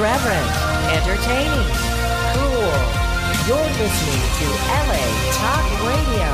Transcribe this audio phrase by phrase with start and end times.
[0.00, 0.50] Irreverent,
[0.96, 1.68] entertaining,
[2.32, 2.72] cool.
[3.44, 4.46] You're listening to
[4.88, 5.04] LA
[5.36, 6.28] Talk Radio.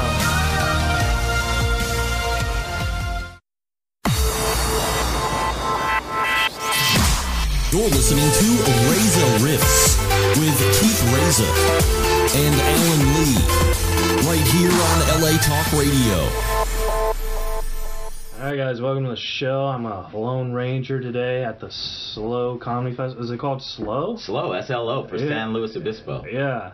[7.73, 8.49] You're listening to
[8.87, 9.99] Reza Rifts
[10.39, 11.51] with Keith Reza
[12.39, 13.35] and Alan Lee
[14.31, 16.66] right here on LA Talk Radio.
[18.39, 19.65] All right, guys, welcome to the show.
[19.65, 23.17] I'm a Lone Ranger today at the Slow Comedy Fest.
[23.19, 24.17] Is it called Slow?
[24.19, 25.29] Slow, S L O for Yeah.
[25.29, 26.23] San Luis Obispo.
[26.31, 26.73] Yeah,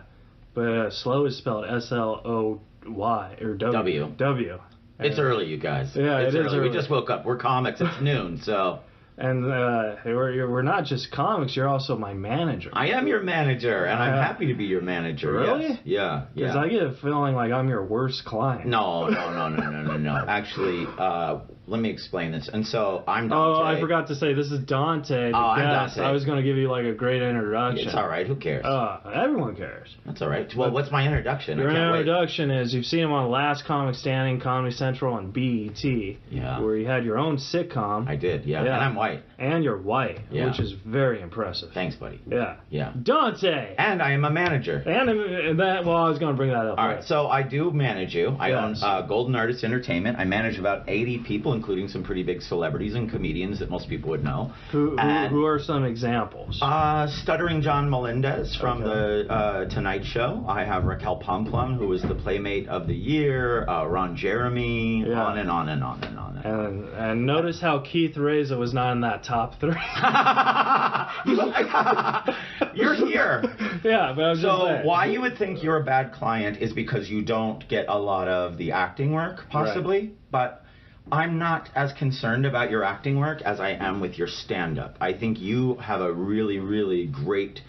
[0.53, 3.99] but uh, Slow is spelled S L O Y or W.
[4.01, 4.13] W.
[4.17, 4.59] W.
[4.99, 5.91] It's early, you guys.
[5.95, 6.67] Yeah, it's it is early.
[6.69, 7.25] We just woke up.
[7.25, 7.79] We're comics.
[7.79, 8.79] It's noon, so
[9.17, 11.55] And uh, we're, we're not just comics.
[11.55, 12.69] You're also my manager.
[12.73, 15.31] I am your manager, and I'm Uh, happy to be your manager.
[15.31, 15.67] Really?
[15.69, 15.79] Yes.
[15.85, 16.25] Yeah.
[16.35, 16.61] Because Yeah.
[16.61, 18.65] I get a feeling like I'm your worst client.
[18.67, 20.25] No, no, no, no, no, no, no.
[20.27, 22.49] Actually, uh, let me explain this.
[22.51, 23.59] And so I'm Dante.
[23.59, 25.31] Oh, I forgot to say this is Dante.
[25.33, 25.95] Oh, I'm guest.
[25.95, 26.09] Dante.
[26.09, 27.87] I was going to give you like a great introduction.
[27.87, 28.27] It's all right.
[28.27, 28.65] Who cares?
[28.65, 29.95] Uh, everyone cares.
[30.05, 30.51] That's all right.
[30.55, 31.57] Well, what's my introduction?
[31.57, 31.99] Your I can't wait.
[32.01, 35.83] introduction is you've seen him on Last Comic Standing, Comedy Central, and BET.
[36.29, 36.59] Yeah.
[36.59, 38.07] Where you had your own sitcom.
[38.07, 38.45] I did.
[38.45, 38.63] Yeah.
[38.63, 38.73] Yeah.
[38.75, 39.23] And I'm white.
[39.39, 40.47] And you're white, Yeah.
[40.47, 41.69] which is very impressive.
[41.73, 42.21] Thanks, buddy.
[42.27, 42.57] Yeah.
[42.69, 42.93] Yeah.
[43.01, 43.75] Dante.
[43.77, 44.77] And I am a manager.
[44.85, 45.85] And, and that.
[45.85, 46.77] Well, I was going to bring that up.
[46.77, 48.35] All right, so I do manage you.
[48.39, 48.81] I Yes.
[48.83, 50.17] own uh, Golden Artist Entertainment.
[50.19, 54.09] I manage about 80 people, including some pretty big celebrities and comedians that most people
[54.09, 54.51] would know.
[54.71, 56.59] who, who, who are some examples?
[56.61, 59.27] Uh, Stuttering John Melendez from Okay.
[59.27, 60.43] the uh, Tonight Show.
[60.47, 63.67] I have Raquel Pomplun, who was the Playmate of the Year.
[63.69, 65.05] Uh, Ron Jeremy.
[65.07, 65.23] Yeah.
[65.23, 66.37] On and on and on and on.
[66.37, 69.71] And and and notice how Keith Reza was not in that top three.
[72.75, 73.43] You're here.
[73.83, 76.73] yeah, but I was just So why you would think you're a bad client is
[76.73, 80.13] because you don't get a lot of the acting work, possibly.
[80.31, 80.62] But
[81.11, 84.95] I'm not as concerned about your acting work as I am with your stand-up.
[85.01, 87.61] I think you have a really, really great,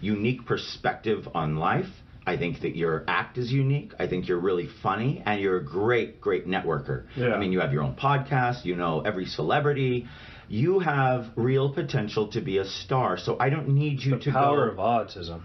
[0.00, 1.90] unique perspective on life.
[2.26, 3.92] I think that your act is unique.
[3.98, 7.06] I think you're really funny, and you're a great, great networker.
[7.16, 7.32] Yeah.
[7.32, 8.64] I mean, you have your own podcast.
[8.64, 10.06] You know every celebrity.
[10.50, 13.18] You have real potential to be a star.
[13.18, 14.72] So I don't need you the to power go.
[14.72, 15.42] of autism.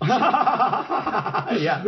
[0.02, 1.84] yeah,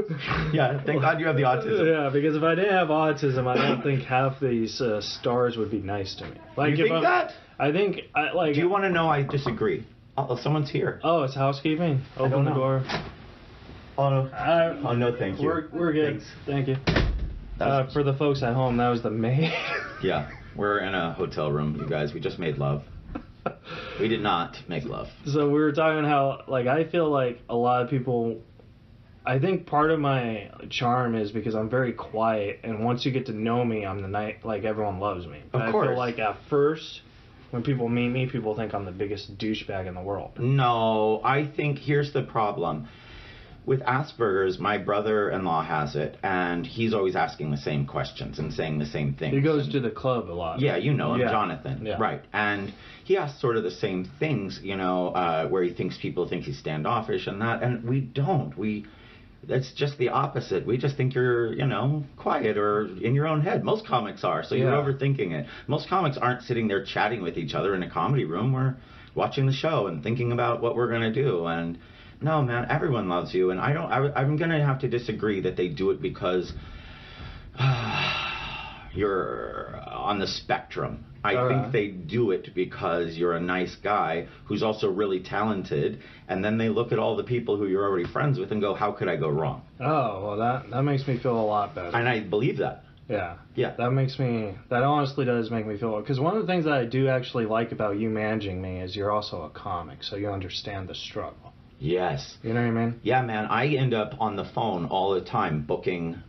[0.53, 0.83] yeah.
[0.85, 1.87] Thank God you have the autism.
[1.87, 5.71] Yeah, because if I didn't have autism, I don't think half these uh, stars would
[5.71, 6.37] be nice to me.
[6.57, 7.33] Like You if think I'm- that?
[7.59, 8.55] I think I like.
[8.55, 9.09] Do you want to know?
[9.09, 9.87] I disagree.
[10.17, 11.01] Oh, someone's here.
[11.05, 12.03] Oh, it's housekeeping.
[12.17, 12.57] Open the know.
[12.57, 12.85] door.
[13.97, 14.27] Oh no.
[14.29, 15.47] Uh, Oh no, thank you.
[15.47, 16.21] We're we're good.
[16.21, 16.27] Thanks.
[16.47, 16.77] Thank you.
[17.61, 19.53] Uh, for the folks at home, that was the maid.
[20.03, 22.13] yeah, we're in a hotel room, you guys.
[22.13, 22.83] We just made love.
[24.01, 25.09] We did not make love.
[25.27, 28.41] so we were talking how like I feel like a lot of people.
[29.27, 33.27] I think part of my charm is because I'm very quiet, and once you get
[33.27, 35.43] to know me, I'm the night like everyone loves me.
[35.53, 37.03] But Of I feel like at first,
[37.51, 40.39] when people meet me, people think I'm the biggest douchebag in the world.
[40.39, 42.89] No, I think here's the problem.
[43.67, 48.79] With Asperger's, my brother-in-law has it, and he's always asking the same questions and saying
[48.79, 49.35] the same things.
[49.35, 50.61] He goes And- to the club a lot.
[50.61, 51.31] Yeah, you know him, Yeah.
[51.31, 51.81] Jonathan.
[51.87, 51.97] Yeah.
[51.99, 52.21] Right.
[52.35, 52.73] And
[53.05, 56.45] he asks sort of the same things, you know, uh, where he thinks people think
[56.45, 58.57] he's standoffish and that, and we don't.
[58.59, 58.85] We
[59.47, 60.67] that's just the opposite.
[60.67, 63.63] We just think you're, you know, quiet or in your own head.
[63.63, 65.47] Most comics are, so you're overthinking it.
[65.67, 68.53] Most comics aren't sitting there chatting with each other in a comedy room.
[68.55, 68.77] We're
[69.15, 71.45] watching the show and thinking about what we're gonna do.
[71.47, 71.77] And
[72.25, 73.91] no, man, everyone loves you, and I don't.
[73.93, 76.53] I, I'm gonna have to disagree that they do it because
[78.95, 81.05] you're on the spectrum.
[81.23, 86.01] I All think they do it because you're a nice guy who's also really talented,
[86.29, 88.75] and then they look at all the people who you're already friends with and go,
[88.75, 91.97] "How could I go wrong?" Oh well, that that makes me feel a lot better.
[91.97, 92.85] And I believe that.
[93.09, 93.37] Yeah.
[93.55, 93.75] Yeah.
[93.77, 94.55] That makes me.
[94.71, 96.01] That honestly does make me feel.
[96.01, 98.97] Because one of the things that I do actually like about you managing me is
[98.97, 101.54] you're also a comic, so you understand the struggle.
[101.79, 102.37] Yes.
[102.43, 103.01] You know what I mean?
[103.03, 103.47] Yeah, man.
[103.47, 106.23] I end up on the phone all the time booking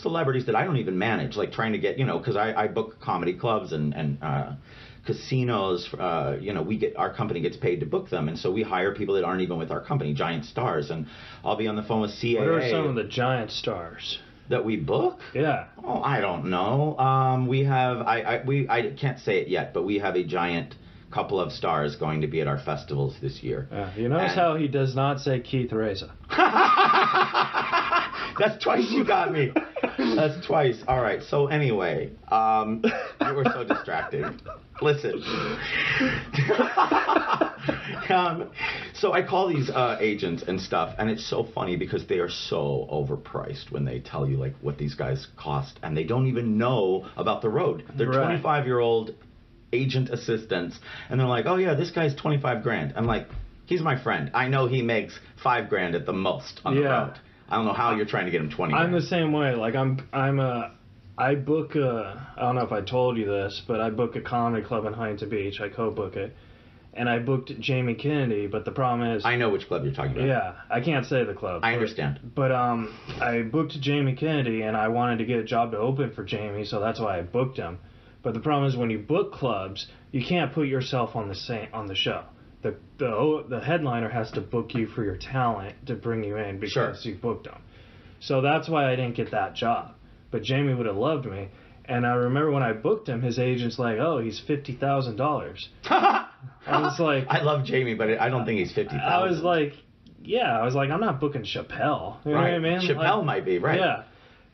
[0.00, 2.68] celebrities that I don't even manage, like trying to get, you know, because I, I
[2.68, 4.52] book comedy clubs and and uh,
[5.06, 5.92] casinos.
[5.94, 8.62] Uh, you know, we get our company gets paid to book them, and so we
[8.62, 10.90] hire people that aren't even with our company, giant stars.
[10.90, 11.06] And
[11.44, 14.18] I'll be on the phone with CAA What are some of the giant stars?
[14.48, 15.18] that we book.
[15.34, 15.66] Yeah.
[15.82, 16.96] Oh, I don't know.
[16.98, 20.24] Um, we have I, I we I can't say it yet, but we have a
[20.24, 20.74] giant
[21.10, 23.68] couple of stars going to be at our festivals this year.
[23.70, 23.94] Yeah.
[23.96, 26.12] You notice And- how he does not say Keith Reza.
[28.38, 29.50] That's twice you got me.
[29.98, 30.82] That's twice.
[30.86, 31.22] All right.
[31.22, 32.82] So anyway, um,
[33.20, 34.24] you were so distracted.
[34.82, 35.22] Listen.
[38.10, 38.50] um,
[38.94, 42.28] so I call these uh, agents and stuff, and it's so funny because they are
[42.28, 46.58] so overpriced when they tell you like what these guys cost, and they don't even
[46.58, 47.84] know about the road.
[47.96, 48.26] They're Right.
[48.26, 49.14] 25 year old
[49.72, 50.78] agent assistants,
[51.10, 53.28] and they're like, "Oh yeah, this guy's 25 grand." I'm like,
[53.66, 54.30] He's my friend.
[54.32, 57.06] I know he makes five grand at the most on the Yeah.
[57.06, 57.14] road.
[57.48, 58.74] I don't know how you're trying to get him twenty.
[58.74, 59.56] I'm the same way.
[59.56, 60.72] Like I'm, I'm a,
[61.18, 62.28] I book a.
[62.36, 64.92] I don't know if I told you this, but I book a comedy club in
[64.92, 65.60] Huntington Beach.
[65.60, 66.36] I co-book it,
[66.94, 68.46] and I booked Jamie Kennedy.
[68.46, 70.28] But the problem is, I know which club you're talking about.
[70.28, 71.62] yeah, I can't say the club.
[71.64, 72.20] I but- understand.
[72.36, 76.12] But um, I booked Jamie Kennedy, and I wanted to get a job to open
[76.12, 77.78] for Jamie, so that's why I booked him.
[78.26, 81.68] But the problem is when you book clubs, you can't put yourself on the same
[81.72, 82.24] on the show.
[82.62, 86.58] The the the headliner has to book you for your talent to bring you in
[86.58, 87.12] because Sure.
[87.12, 87.62] you booked them.
[88.18, 89.92] So that's why I didn't get that job.
[90.32, 91.50] But Jamie would have loved me.
[91.84, 95.68] And I remember when I booked him, his agent's like, "Oh, he's fifty thousand dollars."
[95.88, 96.26] I
[96.66, 99.08] was like, I love Jamie, but I don't think he's fifty thousand.
[99.08, 99.74] I was like,
[100.20, 102.16] yeah, I was like, I'm not booking Chappelle.
[102.24, 102.54] You know right.
[102.54, 102.80] what I mean?
[102.80, 103.78] Chappelle Like, might be right.
[103.78, 104.02] Yeah.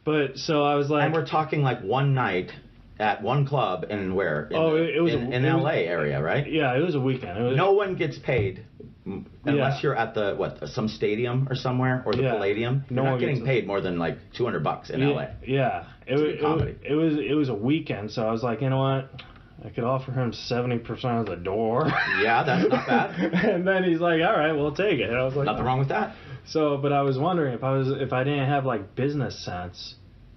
[0.04, 2.52] But so I was like, and we're talking like one night
[2.98, 4.44] at one club in where?
[4.50, 5.86] In, Oh, it- was in, a- in it was- L.A.
[5.86, 6.50] area, right?
[6.50, 7.38] yeah, it was a weekend.
[7.38, 8.64] It was, No one gets paid
[9.04, 9.80] unless Yeah.
[9.82, 12.32] you're at the what some stadium or somewhere or the Yeah.
[12.34, 12.84] Palladium.
[12.88, 15.26] You're No not one getting paid more than like 200 bucks in yeah, LA.
[15.44, 15.84] Yeah.
[16.06, 18.78] It, was, it, it was it was a weekend, so I was like, you know
[18.80, 19.10] what?
[19.64, 21.86] I could offer him seventy percent of the door.
[22.20, 23.10] Yeah, that's not bad.
[23.34, 25.08] and then he's like, all right, we'll take it.
[25.08, 26.16] And I was like, Nothing wrong with that.
[26.46, 29.94] So, but I was wondering if I was if I didn't have like business sense,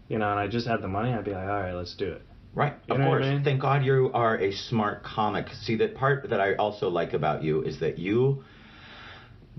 [0.10, 2.12] you know, and I just had the money, I'd be like, all right, let's do
[2.12, 2.22] it.
[2.56, 2.74] Right.
[2.88, 3.26] You of what I course.
[3.26, 3.44] mean?
[3.44, 5.50] Thank God you are a smart comic.
[5.62, 8.44] See, the part that I also like about you is that you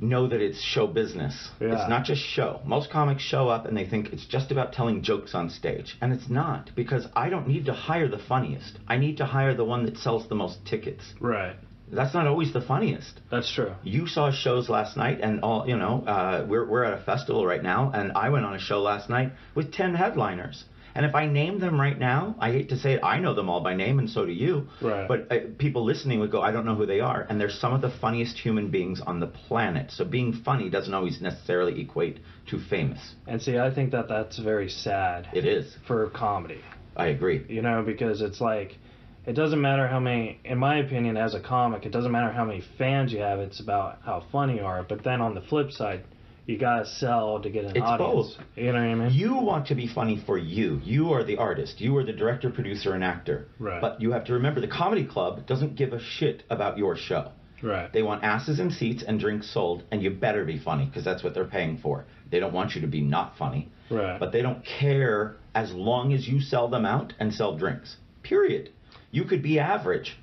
[0.01, 1.51] know that it's show business.
[1.61, 1.75] Yeah.
[1.75, 2.61] It's not just show.
[2.65, 5.97] Most comics show up and they think it's just about telling jokes on stage.
[6.01, 8.79] And it's not, because I don't need to hire the funniest.
[8.89, 11.15] I need to hire the one that sells the most tickets.
[11.21, 11.57] Right.
[11.91, 13.21] That's not always the funniest.
[13.31, 13.75] That's true.
[13.85, 17.47] You saw shows last night, and all you know, uh, we're we're at a festival
[17.47, 20.65] right now, and I went on a show last night with ten headliners.
[20.97, 23.51] And if I name them right now, I hate to say it, I know them
[23.51, 24.67] all by name, and so do you.
[24.81, 25.07] Right.
[25.07, 27.75] But uh, people listening would go, I don't know who they are, and they're some
[27.75, 29.91] of the funniest human beings on the planet.
[29.91, 33.15] So being funny doesn't always necessarily equate to famous.
[33.27, 35.77] And see, I think that that's very sad It is.
[35.87, 36.63] for comedy.
[36.97, 37.45] I agree.
[37.47, 38.79] you know, because it's like
[39.27, 42.45] it doesn't matter how many, in my opinion, as a comic, it doesn't matter how
[42.47, 43.39] many fans you have.
[43.39, 44.83] It's about how funny you are.
[44.83, 46.05] But then on the flip side,
[46.47, 48.37] you gotta sell to get an It's audience.
[48.37, 48.45] both.
[48.57, 49.13] You know what I mean?
[49.13, 50.81] You want to be funny for you.
[50.85, 51.81] You are the artist.
[51.81, 53.49] You are the director, producer, and actor.
[53.59, 53.81] Right.
[53.81, 57.33] But you have to remember the comedy club doesn't give a shit about your show.
[57.63, 57.93] right.
[57.93, 61.25] They want asses in seats and drinks sold, and you better be funny because that's
[61.25, 62.05] what they're paying for.
[62.31, 64.21] They don't want you to be not funny, Right.
[64.21, 67.97] but they don't care as long as you sell them out and sell drinks.
[68.23, 68.71] Period.
[69.11, 70.19] You could be average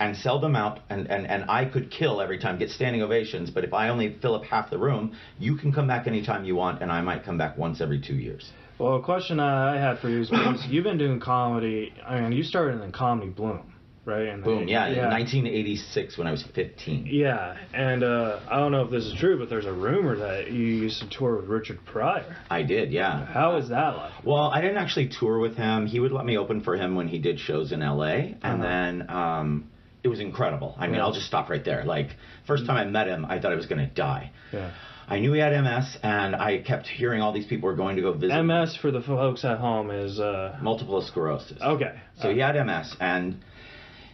[0.00, 3.50] and sell them out, and, and, and I could kill every time, get standing ovations,
[3.50, 6.56] but if I only fill up half the room, you can come back anytime you
[6.56, 8.50] want, and I might come back once every two years.
[8.78, 11.92] well, a question I had for you is because you've been doing comedy.
[12.04, 13.72] I mean, you started in comedy Bloom,
[14.04, 14.34] right?
[14.36, 17.06] The- Boom, yeah, in 1986 when I was 15.
[17.06, 20.50] Yeah, and uh, I don't know if this is true, but there's a rumor that
[20.50, 22.36] you used to tour with Richard Pryor.
[22.50, 23.24] I did, yeah.
[23.26, 24.12] How was that like?
[24.24, 25.86] Well, I didn't actually tour with him.
[25.86, 28.62] He would let me open for him when he did shows in LA, and Uh-huh.
[28.62, 29.68] then um,
[30.04, 30.74] it was incredible.
[30.78, 31.02] I mean, Yeah.
[31.04, 31.84] I'll just stop right there.
[31.84, 32.08] Like
[32.46, 34.32] first time I met him, I thought I was going to die.
[34.52, 34.70] Yeah.
[35.08, 38.02] I knew he had MS, and I kept hearing all these people were going to
[38.02, 38.42] go visit.
[38.42, 41.60] MS for the folks at home is uh, multiple sclerosis.
[41.60, 42.00] okay.
[42.20, 43.40] So he had MS, and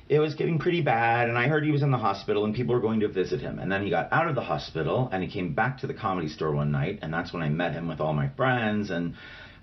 [0.09, 1.29] it was getting pretty bad.
[1.29, 3.59] And I heard he was in the hospital, and people were going to visit him.
[3.59, 6.29] And then he got out of the hospital, and he came back to the comedy
[6.29, 8.91] store one night, and that's when I met him with all my friends.
[8.91, 9.15] And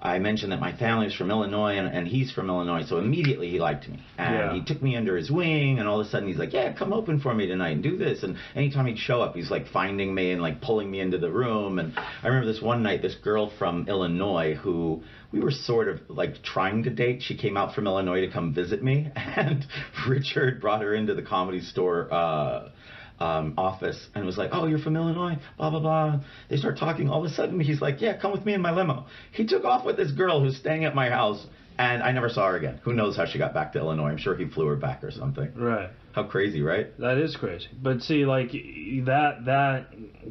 [0.01, 3.49] I mentioned that my family was from Illinois, and, and he's from Illinois, so immediately
[3.49, 3.99] he liked me.
[4.17, 4.53] And Yeah.
[4.53, 6.93] he took me under his wing, and all of a sudden he's like, "Yeah, come
[6.93, 10.13] open for me tonight and do this." And anytime he'd show up, he's like finding
[10.13, 11.79] me and like pulling me into the room.
[11.79, 15.99] And I remember this one night, this girl from Illinois who we were sort of
[16.09, 17.21] like trying to date.
[17.21, 19.65] She came out from Illinois to come visit me, and
[20.07, 22.07] Richard brought her into the comedy store.
[22.13, 22.69] Uh,
[23.19, 26.19] um, office and was like, "Oh, you're from Illinois." Blah blah blah.
[26.49, 27.09] They start talking.
[27.09, 29.63] All of a sudden, he's like, "Yeah, come with me in my limo." He took
[29.65, 31.45] off with this girl who's staying at my house,
[31.77, 32.79] and I never saw her again.
[32.83, 34.09] Who knows how she got back to Illinois?
[34.09, 35.51] I'm sure he flew her back or something.
[35.55, 35.89] Right.
[36.13, 36.97] How crazy, right?
[36.99, 37.67] That is crazy.
[37.81, 39.87] But see, like that that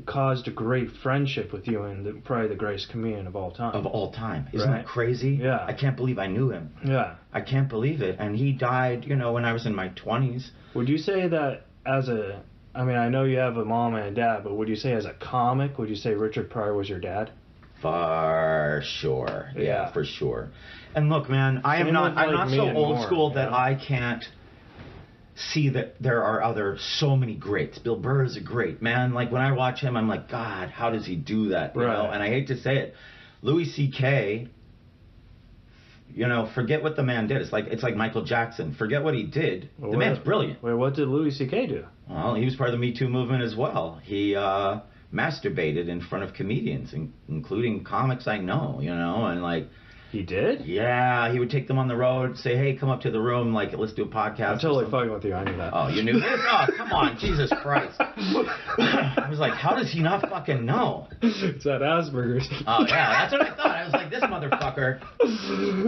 [0.06, 3.74] caused a great friendship with you and the, probably the greatest comedian of all time.
[3.74, 4.78] Of all time, isn't Right.
[4.78, 5.38] that crazy?
[5.42, 5.62] Yeah.
[5.66, 6.70] I can't believe I knew him.
[6.84, 7.16] yeah.
[7.32, 8.16] I can't believe it.
[8.18, 10.50] And he died, you know, when I was in my 20s.
[10.74, 12.42] Would you say that as a
[12.74, 14.92] I mean, I know you have a mom and a dad, but would you say
[14.92, 17.30] as a comic, would you say Richard Pryor was your dad?
[17.80, 19.50] For sure.
[19.54, 19.92] Yeah, Yeah.
[19.92, 20.50] for sure.
[20.94, 23.34] And look, man, I am not with, I'm not so and old more, school you
[23.36, 23.56] that know?
[23.56, 24.24] I can't
[25.36, 27.78] see that there are other so many greats.
[27.78, 29.12] Bill Burr is a great man.
[29.12, 31.74] Like when I watch him, I'm like, God, how does he do that?
[31.74, 32.10] You know?
[32.10, 32.94] And I hate to say it,
[33.42, 34.48] Louis C.K.
[36.14, 37.42] You know, forget what the man did.
[37.42, 38.73] It's like it's like Michael Jackson.
[38.75, 39.68] Forget what he did.
[39.80, 40.62] The Well, man's brilliant.
[40.62, 41.66] Wait, what did Louis C.K.
[41.66, 41.85] do?
[42.09, 44.00] Well, he was part of the Me Too movement as well.
[44.02, 44.80] He uh,
[45.12, 48.78] masturbated in front of comedians, in, including comics I know.
[48.80, 49.68] You know, and like,
[50.14, 50.64] He did?
[50.64, 53.52] yeah, he would take them on the road, say, "Hey, come up to the room,
[53.52, 55.35] like, let's do a podcast." I'm totally fucking with you.
[55.35, 55.73] I knew that.
[55.75, 56.40] Oh, you knew this?
[56.49, 57.97] Oh, come on, Jesus Christ!
[57.99, 61.09] I was like, how does he not fucking know?
[61.21, 62.49] it's that Asperger's.
[62.64, 63.66] Oh yeah, that's what I thought.
[63.66, 65.00] I was like, this motherfucker.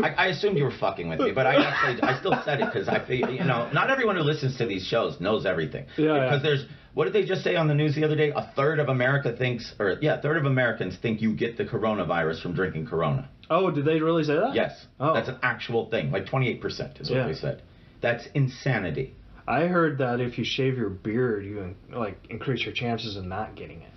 [0.04, 2.66] I, I assumed you were fucking with me, but I actually, I still said it
[2.72, 5.86] because I feel, you know, not everyone who listens to these shows knows everything.
[5.96, 6.24] Yeah, yeah.
[6.24, 8.32] Because there's, what did they just say on the news the other day?
[8.34, 11.64] A third of America thinks, or yeah, a third of Americans think you get the
[11.64, 13.28] coronavirus from drinking Corona.
[13.48, 14.54] Oh, did they really say that?
[14.54, 15.14] Yes, Oh.
[15.14, 16.10] that's an actual thing.
[16.10, 17.26] Like 28% is what Yeah.
[17.26, 17.62] they said.
[18.00, 19.14] That's insanity.
[19.48, 23.54] I heard that if you shave your beard, you like increase your chances of not
[23.54, 23.90] getting it.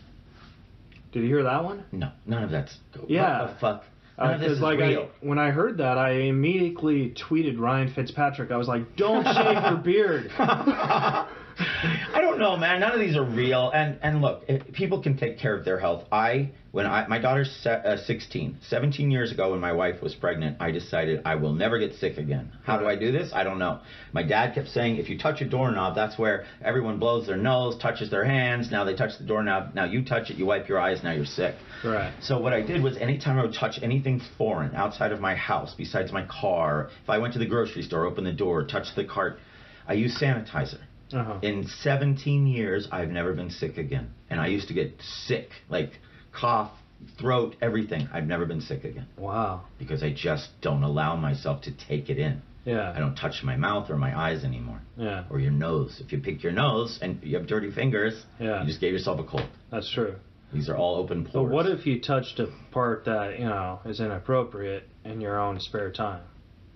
[1.11, 1.83] Did you hear that one?
[1.91, 2.77] No, none of that's.
[3.07, 3.41] Yeah.
[3.41, 3.83] What the fuck?
[4.19, 5.01] None of this Because is Uh, like real.
[5.23, 8.51] I, when I heard that, I immediately tweeted Ryan Fitzpatrick.
[8.51, 10.29] I was like, "Don't shave your beard."
[12.13, 12.79] I don't know, man.
[12.79, 13.69] None of these are real.
[13.73, 16.05] And and look, if people can take care of their health.
[16.11, 20.15] I when I my daughter's se- uh, 16, 17 years ago when my wife was
[20.15, 22.51] pregnant, I decided I will never get sick again.
[22.63, 23.31] How do I do this?
[23.33, 23.81] I don't know.
[24.13, 27.77] My dad kept saying if you touch a doorknob, that's where everyone blows their nose,
[27.77, 28.71] touches their hands.
[28.71, 29.75] Now they touch the doorknob.
[29.75, 31.03] Now you touch it, you wipe your eyes.
[31.03, 31.55] Now you're sick.
[31.83, 32.13] Right.
[32.21, 35.73] So what I did was anytime I would touch anything foreign outside of my house,
[35.77, 39.03] besides my car, if I went to the grocery store, open the door, touch the
[39.03, 39.39] cart,
[39.87, 40.79] I used sanitizer.
[41.13, 41.39] Uh-huh.
[41.41, 44.11] In 17 years, I've never been sick again.
[44.29, 44.93] And I used to get
[45.25, 45.91] sick, like
[46.31, 46.71] cough,
[47.17, 48.07] throat, everything.
[48.13, 49.61] I've never been sick again Wow.
[49.79, 52.41] because I just don't allow myself to take it in.
[52.65, 52.91] Yeah.
[52.95, 55.23] I don't touch my mouth or my eyes anymore, Yeah.
[55.29, 56.01] or your nose.
[56.05, 58.61] If you pick your nose and you have dirty fingers, Yeah.
[58.61, 59.47] you just gave yourself a cold.
[59.71, 60.15] That's true.
[60.53, 61.33] These are all open pores.
[61.33, 65.59] But what if you touched a part that you know is inappropriate in your own
[65.59, 66.21] spare time?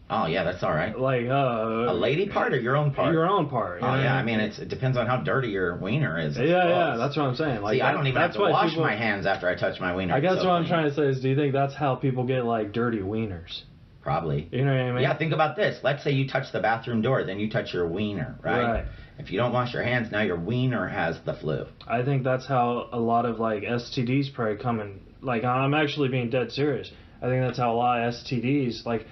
[0.09, 0.97] Oh yeah, that's all right.
[0.97, 3.13] Like uh, A lady part or your own part?
[3.13, 3.81] Your own part.
[3.81, 6.37] you Oh yeah, I mean it's, it depends on how dirty your wiener is.
[6.37, 6.95] Yeah, yeah.
[6.97, 7.61] That's what I'm saying.
[7.61, 9.95] Like See, I don't even have to wash people, my hands after I touch my
[9.95, 10.13] wiener.
[10.13, 12.25] I guess so what I'm trying to say is, do you think that's how people
[12.25, 13.61] get like dirty wieners?
[14.01, 14.49] Probably.
[14.51, 15.03] You know what I mean?
[15.03, 15.79] Yeah, think about this.
[15.81, 18.63] Let's say you touch the bathroom door, then you touch your wiener, right?
[18.63, 18.85] Right.
[19.17, 21.65] If you don't wash your hands, now your wiener has the flu.
[21.87, 24.99] I think that's how a lot of like STDs probably come in.
[25.21, 26.91] Like I'm actually being dead serious.
[27.21, 29.05] I think that's how a lot of STDs like.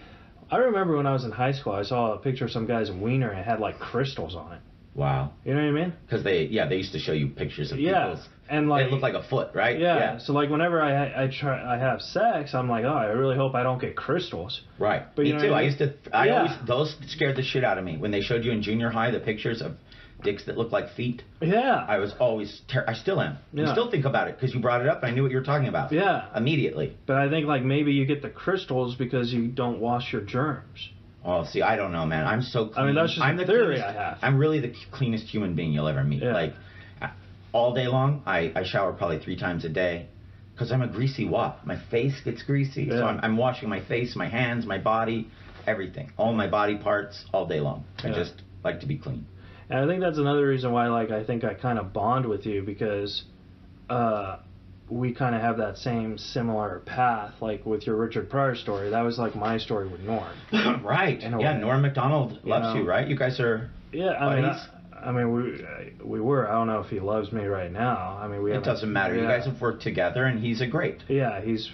[0.51, 2.91] I remember when I was in high school, I saw a picture of some guy's
[2.91, 4.59] wiener and it had like crystals on it.
[4.93, 5.31] Wow.
[5.45, 5.93] You know what I mean?
[6.05, 8.07] Because they, yeah, they used to show you pictures of Yeah.
[8.09, 8.27] people's.
[8.49, 9.79] And like it looked like a foot, right?
[9.79, 13.37] yeah, So like whenever I I try I have sex, I'm like, oh, I really
[13.37, 14.59] hope I don't get crystals.
[14.77, 15.03] Right.
[15.15, 15.53] But me you know too.
[15.53, 15.93] I I used to.
[16.11, 16.37] I Yeah.
[16.39, 19.09] always those scared the shit out of me when they showed you in junior high
[19.11, 19.77] the pictures of
[20.23, 21.23] dicks that look like feet.
[21.41, 21.85] Yeah.
[21.87, 22.61] I was always.
[22.71, 23.37] Ter- I still am.
[23.53, 23.69] Yeah.
[23.69, 25.03] I still think about it because you brought it up.
[25.03, 25.91] and I knew what you were talking about.
[25.91, 26.25] Yeah.
[26.35, 26.97] Immediately.
[27.05, 30.89] But I think like maybe you get the crystals because you don't wash your germs.
[31.23, 32.25] Oh, see, I don't know, man.
[32.25, 32.77] I'm so clean.
[32.77, 34.17] I mean, that's just I'm the theory cleanest- I have.
[34.23, 36.23] I'm really the cleanest human being you'll ever meet.
[36.23, 36.33] Yeah.
[36.33, 36.53] Like,
[37.53, 40.07] all day long, I, I shower probably three times a day
[40.53, 41.65] because I'm a greasy wop.
[41.65, 45.27] My face gets greasy, so I'm, I'm washing my face, my hands, my body,
[45.67, 46.11] everything.
[46.17, 47.83] All my body parts all day long.
[48.03, 48.11] Yeah.
[48.11, 49.25] I just like to be clean.
[49.71, 52.45] And I think that's another reason why like I think I kind of bond with
[52.45, 53.23] you because
[53.89, 54.37] uh
[54.89, 58.89] we kind of have that same similar path like with your Richard Pryor story.
[58.89, 60.33] That was like my story with Norm.
[60.83, 61.21] right.
[61.21, 61.57] Yeah.
[61.57, 62.81] Norm Macdonald You loves know.
[62.81, 63.07] you, right?
[63.07, 63.71] You guys are.
[63.93, 66.49] Yeah, I mean I, I mean we we were.
[66.49, 68.17] I don't know if he loves me right now.
[68.21, 69.15] I mean we It doesn't matter.
[69.15, 69.37] You yeah.
[69.37, 70.99] guys have worked together, and he's a great.
[71.07, 71.69] Yeah, he's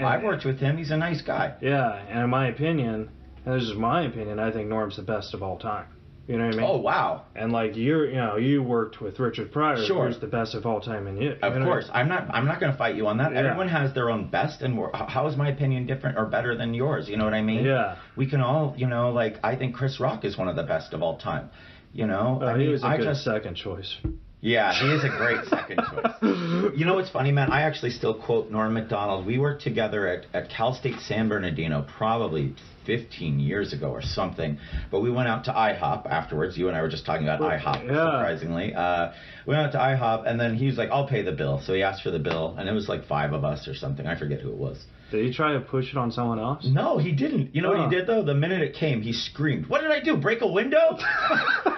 [0.00, 0.76] I've worked with him.
[0.78, 1.54] He's a nice guy.
[1.60, 3.10] Yeah, and in my opinion,
[3.44, 5.86] and this is my opinion, I think Norm's the best of all time.
[6.32, 6.66] You know what I mean?
[6.66, 7.24] Oh wow.
[7.36, 10.06] And like you're, you know, you worked with Richard Pryor, Sure.
[10.06, 11.32] who's the best of all time, in you.
[11.42, 11.66] Of you know?
[11.66, 12.28] course, I'm not.
[12.34, 13.32] I'm not going to fight you on that.
[13.32, 13.40] Yeah.
[13.40, 17.06] Everyone has their own best, and how is my opinion different or better than yours?
[17.06, 17.64] You know what I mean?
[17.66, 17.96] Yeah.
[18.16, 20.94] We can all, you know, like I think Chris Rock is one of the best
[20.94, 21.50] of all time.
[21.92, 23.94] You know, Uh, I he mean, was a I good just, second choice.
[24.42, 26.72] Yeah, he is a great second choice.
[26.76, 27.50] You know what's funny, man?
[27.52, 29.24] I actually still quote Norm Macdonald.
[29.24, 34.58] We worked together at, at Cal State San Bernardino probably 15 years ago or something.
[34.90, 36.58] But we went out to IHOP afterwards.
[36.58, 37.92] You and I were just talking about IHOP, yeah.
[37.92, 38.74] surprisingly.
[38.74, 39.12] Uh,
[39.46, 41.60] we went out to IHOP, and then he was like, I'll pay the bill.
[41.64, 44.06] So he asked for the bill, and it was like five of us or something.
[44.06, 44.84] I forget who it was.
[45.12, 46.66] Did he try to push it on someone else?
[46.66, 47.54] No, he didn't.
[47.54, 48.24] You know what he did, though?
[48.24, 50.16] The minute it came, he screamed, What did I do?
[50.16, 50.98] Break a window?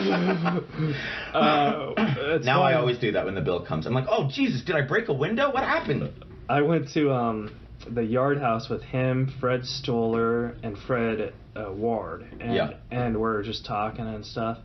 [1.34, 3.86] Uh, now I always do that when the bill comes.
[3.86, 5.52] I'm like, oh Jesus, did I break a window?
[5.52, 6.10] What happened?
[6.48, 7.54] I went to um,
[7.88, 12.70] the Yard House with him, Fred Stoller, and Fred uh, Ward, and Yeah.
[12.90, 14.58] and we're just talking and stuff.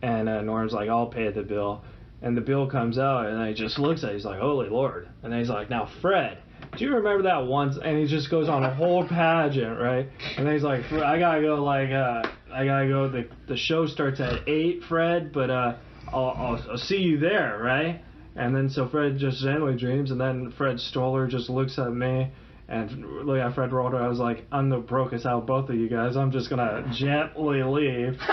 [0.00, 1.82] And uh, Norm's like, "I'll pay the bill,"
[2.22, 5.08] and the bill comes out, and he just looks at, it, he's like, "Holy Lord!"
[5.22, 6.38] And then he's like, "Now, Fred,
[6.76, 7.76] do you remember that once?
[7.82, 10.08] And he just goes on a whole pageant, right?
[10.36, 13.08] And then he's like, I gotta go, like, uh, I gotta go.
[13.08, 15.76] The the show starts at eight, Fred, but uh,
[16.12, 18.02] I'll, I'll I'll see you there, right?
[18.36, 22.30] And then so Fred just genuinely dreams, and then Fred Stoller just looks at me.
[22.70, 23.96] And look at Fred Stoller.
[23.96, 26.16] I was like, I'm the brokest out both of you guys.
[26.16, 28.18] I'm just gonna gently leave.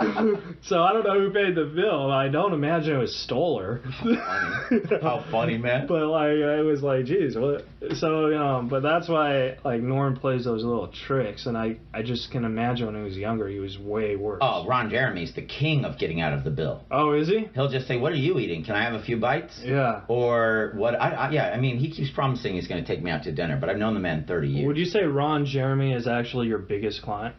[0.62, 2.10] so I don't know who paid the bill.
[2.10, 3.82] I don't imagine it was Stoller.
[4.00, 4.16] Funny.
[5.02, 5.86] How funny, man.
[5.90, 7.64] But like I was like, geez, what?
[7.96, 12.02] So you know, but that's why like Norm plays those little tricks, and I I
[12.02, 14.38] just can imagine when he was younger, he was way worse.
[14.40, 16.84] Oh, Ron Jeremy's the king of getting out of the bill.
[16.90, 17.48] Oh, is he?
[17.54, 18.64] He'll just say, "What are you eating?
[18.64, 20.02] Can I have a few bites?" Yeah.
[20.08, 20.94] Or what?
[20.94, 21.50] I, I yeah.
[21.50, 23.78] I mean, he keeps promising he's going to take me out to dinner, but I've
[23.78, 24.66] known the man 30 years.
[24.66, 27.34] Would you say Ron Jeremy is actually your biggest client?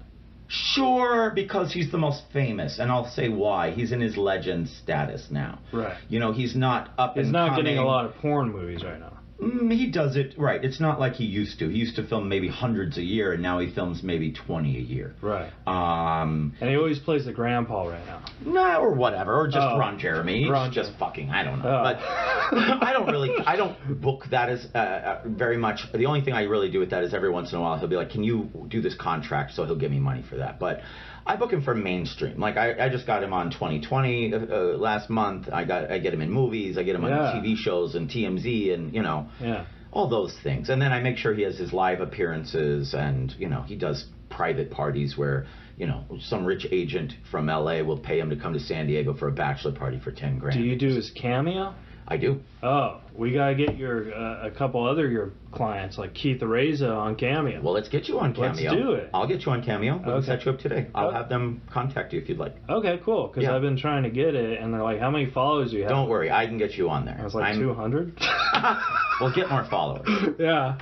[0.52, 3.72] Sure, because he's the most famous, and I'll say why.
[3.72, 5.60] He's in his legend status now.
[5.72, 5.98] Right.
[6.10, 9.00] You know, he's not up He's and not getting a lot of porn movies right
[9.00, 9.21] now.
[9.42, 10.64] Mm, he does it right.
[10.64, 11.68] It's not like he used to.
[11.70, 14.80] He used to film maybe hundreds a year, and now he films maybe 20 a
[14.80, 15.16] year.
[15.22, 15.52] Right.
[15.66, 18.22] Um, And he always plays the grandpa right now.
[18.46, 19.80] no, or whatever, or just Oh.
[19.80, 20.48] Ron Jeremy.
[20.50, 21.32] Ron just fucking.
[21.32, 21.70] I don't know.
[21.70, 21.84] Oh.
[21.84, 21.98] But
[22.84, 23.32] I don't really.
[23.46, 25.80] I don't book that as uh, uh, very much.
[25.94, 27.88] The only thing I really do with that is every once in a while he'll
[27.88, 30.60] be like, "Can you do this contract?" So he'll give me money for that.
[30.60, 30.82] But
[31.26, 32.40] I book him for mainstream.
[32.40, 35.50] Like I, I just got him on 2020 uh, uh, last month.
[35.52, 36.78] I got I get him in movies.
[36.78, 39.66] I get him on TV shows and TMZ and you know Yeah.
[39.92, 40.70] all those things.
[40.70, 44.06] And then I make sure he has his live appearances and, you know, he does
[44.30, 45.46] private parties where,
[45.78, 49.14] you know, some rich agent from LA will pay him to come to San Diego
[49.14, 50.58] for a bachelor party for 10 grand.
[50.58, 51.76] Do you do his cameo?
[52.12, 52.42] I do.
[52.62, 57.16] Oh, we gotta get your uh, a couple other your clients like Keith Reza on
[57.16, 57.62] cameo.
[57.62, 58.70] Well, let's get you on Cameo.
[58.70, 59.10] Let's do it.
[59.14, 59.96] I'll get you on Cameo.
[59.98, 60.26] We can Okay.
[60.28, 60.88] set you up today.
[60.94, 61.18] I'll Okay.
[61.18, 62.54] have them contact you if you'd like.
[62.70, 63.28] Okay, cool.
[63.28, 63.56] Because Yeah.
[63.56, 65.92] I've been trying to get it, and they're like, "How many followers do you have?"
[65.92, 67.16] Don't worry, I can get you on there.
[67.18, 68.20] I was like, two hundred.
[69.22, 70.36] we'll get more followers.
[70.38, 70.78] yeah.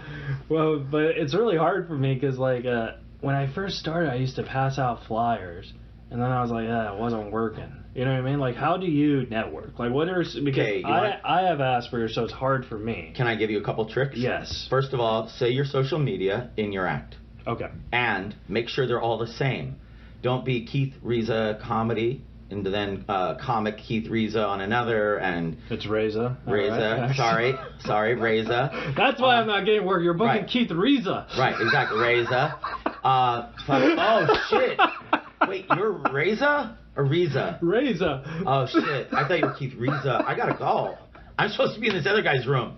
[0.50, 4.15] Well, but it's really hard for me because like uh, when I first started, I
[4.15, 5.71] used to pass out flyers,
[6.10, 7.71] and then I was like, yeah, it wasn't working.
[7.95, 8.39] You know what I mean?
[8.39, 9.80] Like, how do you network?
[9.80, 13.13] Like, what are because Okay, I want- I have Asperger's, so it's hard for me.
[13.15, 14.15] Can I give you a couple tricks?
[14.17, 14.67] Yes.
[14.69, 17.15] First of all, say your social media in your act.
[17.47, 17.67] Okay.
[17.91, 19.78] and make sure they're all the same.
[20.21, 22.21] Don't be Keith Reza comedy
[22.52, 26.38] and then uh, comic Keith Reza on another and It's Reza.
[26.45, 27.08] Reza.
[27.08, 27.15] right.
[27.15, 28.93] Sorry, sorry, Reza.
[28.95, 30.04] That's why I'm not getting work.
[30.04, 30.47] You're booking right.
[30.47, 31.25] Keith Reza.
[31.39, 32.56] Right, exactly, Reza.
[33.04, 34.80] Uh, fuck, oh shit!
[35.47, 37.57] Wait, you're Reza or Reza?
[37.62, 38.43] Reza.
[38.45, 39.07] Oh shit!
[39.13, 40.23] I thought you were Keith Reza.
[40.25, 40.97] I gotta go.
[41.38, 42.77] I'm supposed to be in this other guy's room.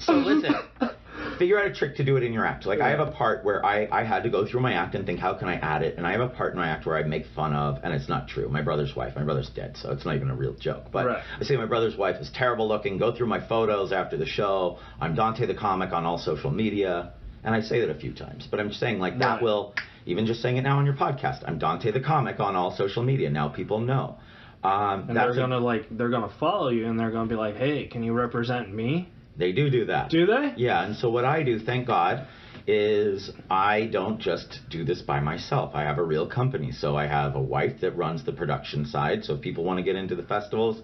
[0.00, 0.52] So listen,
[1.38, 2.66] figure out a trick to do it in your act.
[2.66, 5.06] Like I have a part where I, I had to go through my act and
[5.06, 6.96] think how can I add it, and I have a part in my act where
[6.96, 8.48] I make fun of, and it's not true.
[8.48, 9.14] My brother's wife.
[9.16, 10.86] My brother's dead, so it's not even a real joke.
[10.92, 11.22] But Right.
[11.40, 12.98] I say my brother's wife is terrible looking.
[12.98, 14.78] Go through my photos after the show.
[15.00, 17.12] I'm Dante the comic on all social media,
[17.44, 18.46] and I say that a few times.
[18.50, 19.42] But I'm saying like that Right.
[19.42, 19.74] will
[20.06, 21.42] even just saying it now on your podcast.
[21.46, 23.30] I'm Dante the comic on all social media.
[23.30, 24.16] Now people know.
[24.64, 27.86] Um, And they're gonna like they're gonna follow you, and they're gonna be like, "Hey,
[27.86, 30.10] can you represent me?" They do do that.
[30.10, 30.52] Do they?
[30.56, 32.26] Yeah, and so what I do, thank God,
[32.66, 35.72] is I don't just do this by myself.
[35.74, 36.70] I have a real company.
[36.70, 39.24] So I have a wife that runs the production side.
[39.24, 40.82] So if people want to get into the festivals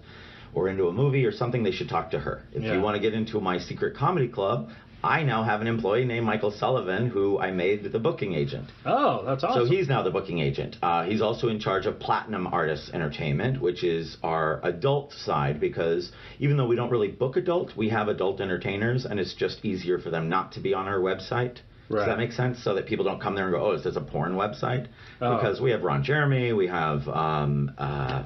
[0.53, 2.43] or into a movie or something, they should talk to her.
[2.51, 2.73] If Yeah.
[2.73, 4.71] you want to get into my secret comedy club,
[5.03, 8.69] I now have an employee named Michael Sullivan who I made the booking agent.
[8.85, 9.67] Oh, that's awesome.
[9.67, 10.75] So he's now the booking agent.
[10.81, 16.11] Uh, he's also in charge of Platinum Artists Entertainment, which is our adult side because
[16.39, 19.99] even though we don't really book adult, we have adult entertainers, and it's just easier
[19.99, 21.59] for them not to be on our website.
[21.87, 21.99] Right.
[21.99, 22.63] Does that make sense?
[22.63, 24.87] So that people don't come there and go, "Oh, is this a porn website?"
[25.21, 25.37] Oh.
[25.37, 28.23] Because we have Ron Jeremy, we have um, uh,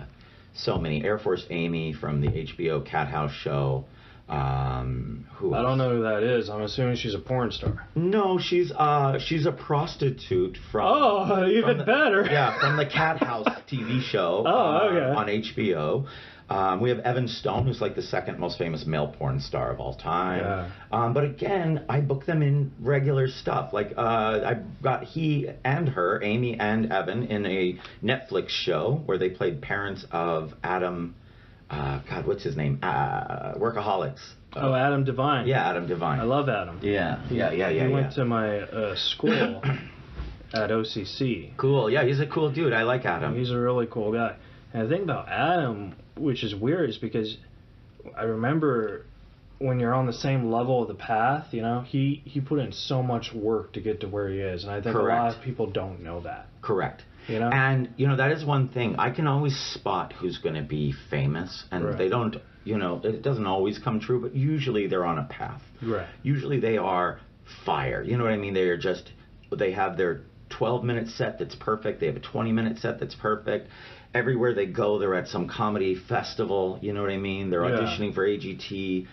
[0.54, 3.86] so many Air Force Amy from the HBO Cat House show.
[4.34, 6.50] Um, who I don't know who that is.
[6.50, 7.88] I'm assuming she's a porn star.
[7.96, 12.24] No, she's uh she's a prostitute from Oh, even the- better.
[12.32, 14.44] Yeah, from the Cat House TV show.
[14.48, 15.20] Oh, uh, okay.
[15.20, 16.08] on HBO.
[16.50, 19.80] Um, we have Evan Stone, who's like the second most famous male porn star of
[19.80, 20.40] all time.
[20.40, 20.70] Yeah.
[20.92, 23.72] Um, but again, I book them in regular stuff.
[23.74, 24.02] Like uh,
[24.46, 29.62] I got he and her, Amy and Evan, in a Netflix show where they played
[29.62, 31.16] parents of Adam.
[31.70, 32.80] Uh, God, what's his name?
[32.84, 34.20] Uh, Workaholics.
[34.56, 35.48] Oh, Adam Devine.
[35.48, 36.20] yeah, Adam Devine.
[36.20, 36.80] I love Adam.
[36.82, 37.70] Yeah, yeah, yeah, yeah.
[37.70, 37.88] He yeah.
[37.88, 39.62] went to my uh, school
[40.54, 41.58] at OCC.
[41.58, 41.90] Cool.
[41.90, 42.74] Yeah, he's a cool dude.
[42.74, 43.36] I like Adam.
[43.36, 44.36] He's a really cool guy.
[44.74, 47.38] And the thing about Adam, which is weird, is because
[48.16, 49.06] I remember
[49.60, 52.72] when you're on the same level of the path, you know, he he put in
[52.72, 55.42] so much work to get to where he is, and I think a lot of
[55.42, 56.48] people don't know that.
[56.62, 57.04] Correct.
[57.28, 57.50] You know?
[57.50, 60.94] And you know that is one thing I can always spot who's going to be
[61.10, 61.98] famous, and Right.
[61.98, 62.36] they don't.
[62.66, 65.62] You know, it doesn't always come true, but usually they're on a path.
[65.82, 66.08] Right.
[66.22, 67.20] Usually they are
[67.66, 68.02] fire.
[68.02, 68.54] You know what I mean?
[68.54, 69.12] They are just.
[69.52, 72.00] They have their 12 minute set that's perfect.
[72.00, 73.68] They have a 20 minute set that's perfect.
[74.14, 76.80] Everywhere they go, they're at some comedy festival.
[76.82, 77.50] You know what I mean?
[77.50, 77.78] They're Yeah.
[77.80, 79.08] auditioning for AGT.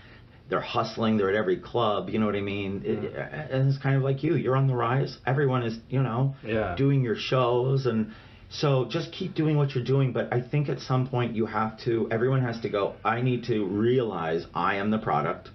[0.50, 1.16] They're hustling.
[1.16, 2.10] They're at every club.
[2.10, 2.82] You know what I mean?
[2.84, 3.54] It- mm.
[3.54, 4.34] and it's kind of like you.
[4.34, 5.16] You're on the rise.
[5.26, 6.74] Everyone is, you know, Yeah.
[6.76, 8.12] doing your shows and
[8.52, 11.78] so just keep doing what you're doing but i think at some point you have
[11.78, 15.48] to everyone has to go i need to realize i am the product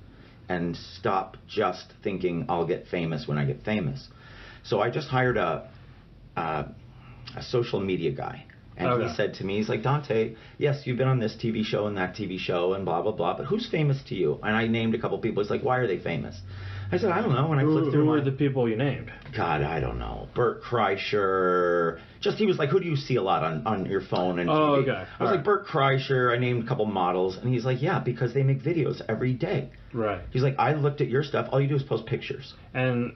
[0.47, 4.07] and stop just thinking i'll get famous when i get famous
[4.63, 5.69] so i just hired a
[6.37, 6.65] a,
[7.35, 8.45] a social media guy
[8.77, 9.07] and Okay.
[9.07, 11.97] he said to me he's like dante yes you've been on this tv show and
[11.97, 14.93] that tv show and blah blah blah but who's famous to you and i named
[14.95, 16.39] a couple people he's like why are they famous
[16.91, 18.67] i said i don't know when i Who, flipped through who my were the people
[18.69, 19.11] you named?
[19.35, 20.29] God, I don't know.
[20.33, 21.99] Bert Kreischer.
[22.21, 24.49] Just he was like, who do you see a lot on, on your phone and
[24.49, 24.53] TV?
[24.57, 24.91] Oh, okay.
[24.91, 25.43] I was All like right.
[25.43, 26.33] Bert Kreischer.
[26.33, 29.71] I named a couple models, and he's like, yeah, because they make videos every day.
[29.93, 30.21] Right.
[30.31, 31.49] He's like, I looked at your stuff.
[31.51, 32.53] All you do is post pictures.
[32.73, 33.15] And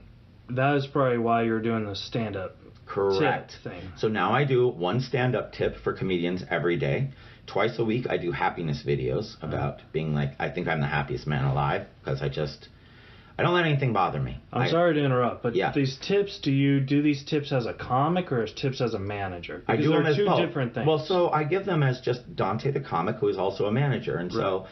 [0.50, 2.56] that is probably why you're doing the stand up
[2.90, 3.56] Correct.
[3.96, 7.10] So now I do one stand-up tip for comedians every day.
[7.46, 11.26] Twice a week, I do happiness videos about being like, I think I'm the happiest
[11.26, 12.68] man alive because I just,
[13.38, 14.38] I don't let anything bother me.
[14.52, 15.72] I'm I- sorry to interrupt, but Yeah.
[15.72, 18.98] these tips, do you do these tips as a comic or as tips as a
[18.98, 19.62] manager?
[19.68, 20.40] I do they're them as two both.
[20.40, 20.86] different things.
[20.86, 24.16] Well, so I give them as just Dante the comic, who is also a manager,
[24.16, 24.66] and so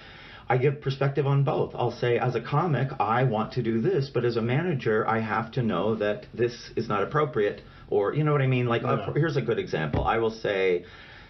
[0.49, 1.75] I give perspective on both.
[1.75, 5.21] I'll say, as a comic, I want to do this, but as a manager, I
[5.21, 8.67] have to know that this is not appropriate, or you know what I mean.
[8.67, 9.13] Like, uh, Yeah.
[9.15, 10.05] here's a good example.
[10.05, 10.85] I will say,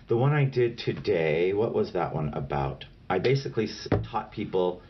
[0.09, 1.53] the one I did today.
[1.53, 2.85] What was that one about?
[3.11, 3.69] I basically
[4.11, 4.83] taught people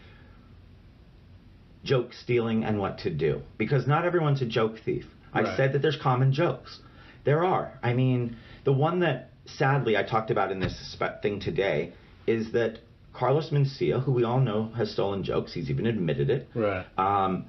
[1.85, 5.05] joke stealing and what to do because not everyone's a joke thief.
[5.33, 6.81] I said that there's common jokes.
[7.25, 7.79] There are.
[7.83, 11.93] I mean, the one that sadly I talked about in this thing today
[12.27, 12.79] is that
[13.13, 16.49] Carlos Mencia, who we all know has stolen jokes, he's even admitted it.
[16.55, 16.87] right.
[16.97, 17.47] Um,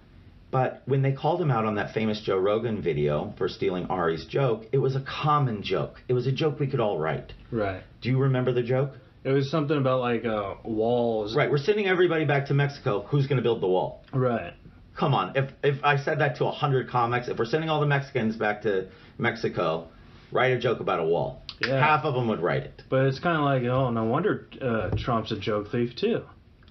[0.52, 4.26] but when they called him out on that famous Joe Rogan video for stealing Ari's
[4.26, 6.02] joke, it was a common joke.
[6.08, 7.34] It was a joke we could all write.
[7.52, 7.84] Right.
[8.02, 8.94] Do you remember the joke?
[9.24, 11.36] It was something about like uh, walls.
[11.36, 13.04] Right, we're sending everybody back to Mexico.
[13.04, 14.04] Who's going to build the wall?
[14.14, 14.54] Right.
[14.98, 17.80] Come on, if if I said that to a hundred comics, if we're sending all
[17.80, 19.88] the Mexicans back to Mexico,
[20.32, 21.44] write a joke about a wall.
[21.62, 21.80] Yeah.
[21.80, 22.82] Half of them would write it.
[22.90, 26.24] But it's kind of like, oh, no wonder uh, Trump's a joke thief too.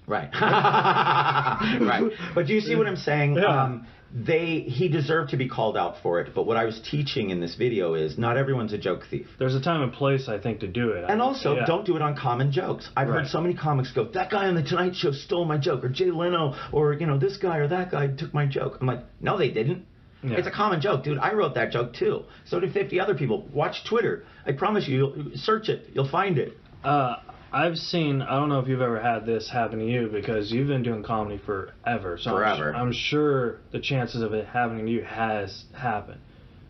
[0.09, 0.29] Right.
[0.41, 2.11] right.
[2.35, 3.35] But do you see what I'm saying?
[3.35, 3.45] Yeah.
[3.63, 6.33] Um, they he deserved to be called out for it.
[6.33, 9.27] But what I was teaching in this video is not everyone's a joke thief.
[9.37, 11.05] There's a time and place, I think, to do it.
[11.07, 11.65] And also, Yeah.
[11.67, 12.89] don't do it on common jokes.
[12.97, 13.19] I've Right.
[13.19, 15.89] heard so many comics go, "That guy on the Tonight Show stole my joke," or
[15.89, 18.79] Jay Leno, or you know, this guy or that guy took my joke.
[18.81, 19.85] I'm like, no, they didn't.
[20.23, 20.37] Yeah.
[20.37, 21.19] It's a common joke, dude.
[21.19, 22.23] I wrote that joke too.
[22.45, 23.47] So did 50 other people.
[23.53, 24.25] Watch Twitter.
[24.45, 26.57] I promise you, you'll search it, you'll find it.
[26.83, 27.17] Uh,
[27.51, 28.21] I've seen.
[28.21, 31.03] I don't know if you've ever had this happen to you because you've been doing
[31.03, 32.17] comedy forever.
[32.17, 32.75] So I'm Forever.
[32.75, 36.21] I'm, sure the chances of it happening to you has happened.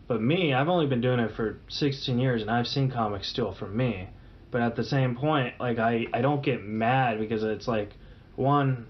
[0.08, 3.54] But me, I've only been doing it for 16 years, and I've seen comics steal
[3.54, 4.08] from me.
[4.50, 7.90] But at the same point, like I, I don't get mad because it's like,
[8.34, 8.86] one,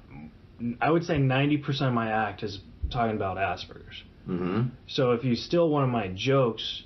[0.81, 4.03] I would say 90% of my act is talking about Asperger's.
[4.29, 4.69] Mm-hmm.
[4.87, 6.85] So if you steal one of my jokes,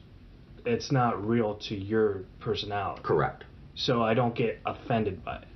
[0.66, 3.44] it's not real to your personality Correct.
[3.74, 5.48] So I don't get offended by it.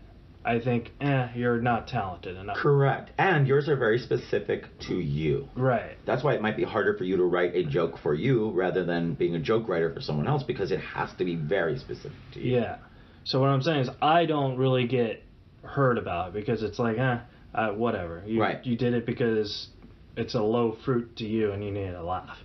[0.44, 2.56] I think, eh, you're not talented enough.
[2.56, 3.10] Correct.
[3.18, 5.48] And yours are very specific to you.
[5.54, 5.98] Right.
[6.06, 8.82] That's why it might be harder for you to write a joke for you rather
[8.84, 12.16] than being a joke writer for someone else because it has to be very specific
[12.32, 12.56] to you.
[12.56, 12.76] Yeah.
[13.24, 15.22] So what I'm saying is, I don't really get
[15.62, 17.18] hurt about it because it's like, eh,
[17.54, 18.22] uh, whatever.
[18.26, 18.64] You, Right.
[18.64, 19.68] You did it because
[20.16, 22.38] it's a low fruit to you and you need a laugh.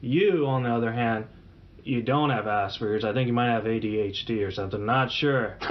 [0.00, 1.26] You, on the other hand,
[1.84, 3.04] you don't have Asperger's.
[3.04, 4.84] I think you might have ADHD or something.
[4.84, 5.56] Not sure.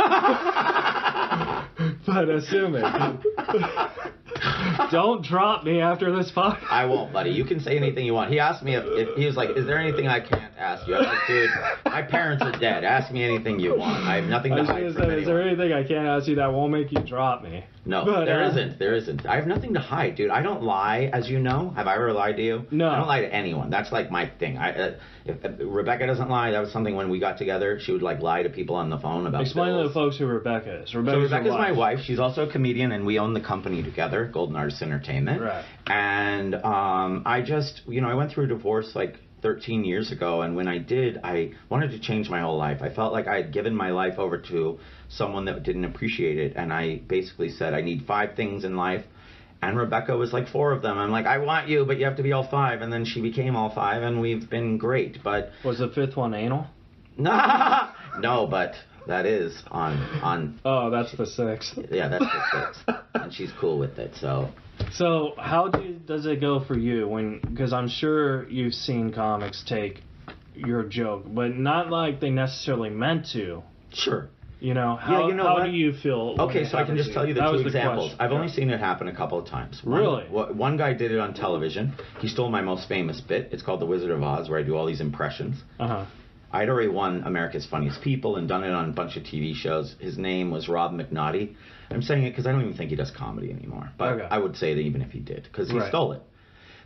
[2.05, 2.83] but assuming.
[4.91, 6.67] don't drop me after this podcast.
[6.69, 7.31] I won't, buddy.
[7.31, 8.31] You can say anything you want.
[8.31, 10.95] He asked me if, if he was like, "Is there anything I can't ask you?"
[10.95, 11.49] I'm like, "Dude,
[11.85, 12.83] my parents are dead.
[12.83, 14.05] Ask me anything you want.
[14.05, 16.35] I have nothing to was hide from say, is there anything I can't ask you
[16.35, 17.63] that won't make you drop me?
[17.85, 19.25] No, But, there uh, not There isn't.
[19.25, 20.29] I have nothing to hide, dude.
[20.29, 21.71] I don't lie, as you know.
[21.75, 22.65] Have I ever lied to you?
[22.71, 22.89] No.
[22.89, 23.69] I don't lie to anyone.
[23.69, 24.57] That's like my thing.
[24.57, 27.79] I, uh, if, if Rebecca doesn't lie, that was something when we got together.
[27.79, 29.41] She would like lie to people on the phone about.
[29.41, 30.91] Explain to the folks who Rebecca is.
[30.91, 31.99] So Rebecca's, your Rebecca's my wife.
[32.03, 35.41] She's also a comedian, and we own the company together, Golden Artist Entertainment.
[35.41, 35.65] Right.
[35.87, 40.41] And um, I just, you know, I went through a divorce like 13 years ago,
[40.41, 42.81] and when I did, I wanted to change my whole life.
[42.81, 46.53] I felt like I had given my life over to someone that didn't appreciate it,
[46.55, 49.05] and I basically said, I need five things in life.
[49.61, 50.97] And Rebecca was like four of them.
[50.97, 52.81] I'm like, I want you, but you have to be all five.
[52.81, 55.21] And then she became all five, and we've been great.
[55.21, 56.67] But Was the fifth one anal?
[57.17, 58.75] no, but
[59.07, 60.59] that is on on.
[60.63, 61.77] Oh, that's the sixth.
[61.91, 64.11] Yeah, that's the sixth, and she's cool with it.
[64.19, 64.49] So
[64.91, 67.39] So how do, does it go for you when?
[67.47, 70.01] Because I'm sure you've seen comics take
[70.55, 73.63] your joke, but not like they necessarily meant to.
[73.93, 74.29] sure.
[74.61, 75.63] You know how, you know how what?
[75.67, 76.35] do you feel?
[76.37, 78.09] Okay, so I can just tell you the That two examples.
[78.09, 78.17] question.
[78.19, 78.37] I've Yeah.
[78.39, 79.81] only seen it happen a couple of times.
[79.85, 80.23] One, Really?
[80.25, 81.93] One guy did it on television.
[82.19, 83.47] He stole my most famous bit.
[83.53, 85.63] It's called The Wizard of Oz, where I do all these impressions.
[85.79, 86.03] Uh-huh.
[86.51, 89.95] I'd already won America's Funniest People and done it on a bunch of TV shows.
[89.99, 91.55] His name was Rob McNaughty.
[91.91, 93.91] I'm saying it because I don't even think he does comedy anymore.
[93.97, 94.27] But Okay.
[94.29, 95.89] I would say that even if he did, because he Right.
[95.89, 96.23] stole it.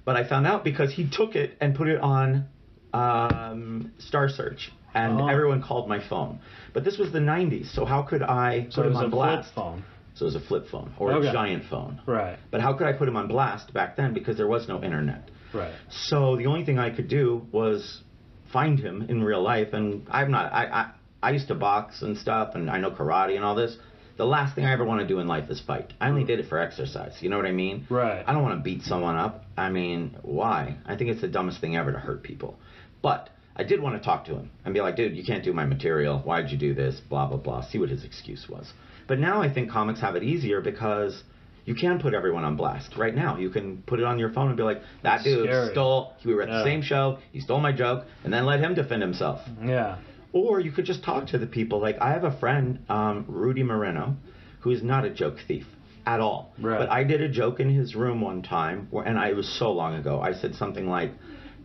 [0.06, 2.45] But I found out because he took it and put it on
[2.93, 5.28] um, Star Search, and Oh.
[5.28, 6.38] everyone called my phone.
[6.73, 9.10] But this was the 90s, so how could I So put it him on a
[9.10, 9.54] blast?
[9.56, 9.84] phone.
[10.13, 11.28] So it was a flip phone or Okay.
[11.28, 11.99] a giant phone.
[12.06, 12.38] Right.
[12.52, 15.32] But how could I put him on blast back then because there was no internet?
[15.54, 15.71] Right.
[15.89, 18.04] So the only thing I could do was
[18.53, 20.53] find him in real life, and I'm not.
[20.53, 23.75] I I, I used to box and stuff, and I know karate and all this.
[24.15, 25.91] The last thing I ever want to do in life is fight.
[25.99, 27.17] I only did it for exercise.
[27.19, 27.87] You know what I mean?
[27.89, 28.23] Right.
[28.25, 29.45] I don't want to beat someone up.
[29.57, 30.77] I mean, why?
[30.85, 32.59] I think it's the dumbest thing ever to hurt people.
[33.01, 35.51] But I did want to talk to him and be like, dude, you can't do
[35.51, 36.19] my material.
[36.19, 36.99] Why'd you do this?
[37.09, 37.63] Blah blah blah.
[37.63, 38.71] See what his excuse was.
[39.07, 41.23] But now I think comics have it easier because
[41.65, 43.38] you can put everyone on blast right now.
[43.38, 45.71] You can put it on your phone and be like, that It's dude scary.
[45.71, 46.13] stole.
[46.26, 46.58] We were at Yeah.
[46.60, 47.19] the same show.
[47.32, 49.41] He stole my joke, and then let him defend himself.
[49.63, 49.95] Yeah.
[50.34, 51.80] Or you could just talk to the people.
[51.80, 54.15] Like I have a friend, um, Rudy Moreno,
[54.62, 55.67] who is not a joke thief
[56.06, 56.54] at all.
[56.60, 56.80] Right.
[56.80, 59.47] But I did a joke in his room one time, where, and I, it was
[59.47, 60.19] so long ago.
[60.19, 61.12] I said something like,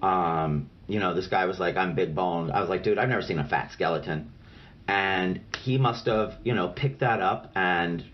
[0.02, 3.08] um, you know, this guy was like, "I'm big boned." I was like, "Dude, I've
[3.08, 4.30] never seen a fat skeleton,"
[4.86, 7.50] and he must have, you know, picked that up.
[7.54, 8.04] And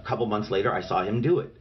[0.00, 1.54] a couple months later, I saw him do it.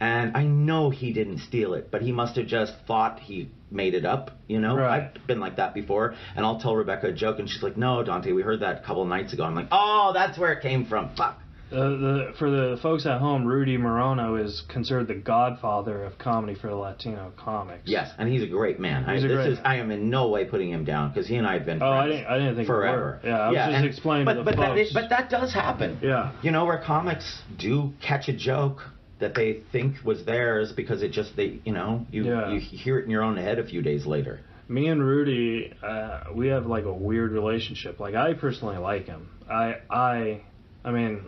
[0.00, 3.94] And I know he didn't steal it, but he must have just thought he made
[3.94, 4.32] it up.
[4.48, 5.10] You know, Right.
[5.14, 6.14] I've been like that before.
[6.36, 8.80] And I'll tell Rebecca a joke, and she's like, "No, Dante, we heard that a
[8.80, 11.38] couple nights ago." I'm like, "Oh, that's where it came from." Fuck.
[11.72, 16.54] Uh, the, for the folks at home, Rudy Moreno is considered the godfather of comedy
[16.54, 17.82] for the Latino comics.
[17.86, 19.04] Yes, and he's a great man.
[19.04, 21.26] I, He's a this great is I am in no way putting him down because
[21.26, 22.26] he and I have been Oh, I didn't.
[22.26, 23.18] I didn't think forever.
[23.24, 24.80] Yeah, I was just and- explaining but, to the but That folks.
[24.88, 25.98] is, but that does happen.
[26.02, 26.32] Yeah.
[26.42, 28.78] You know where comics do catch a joke
[29.20, 32.50] that they think was theirs because it just they you know you Yeah.
[32.52, 34.40] you hear it in your own head a few days later.
[34.68, 37.98] me and Rudy, uh, we have like a weird relationship.
[38.00, 39.28] Like I personally like him.
[39.50, 40.40] I I
[40.84, 41.24] I mean,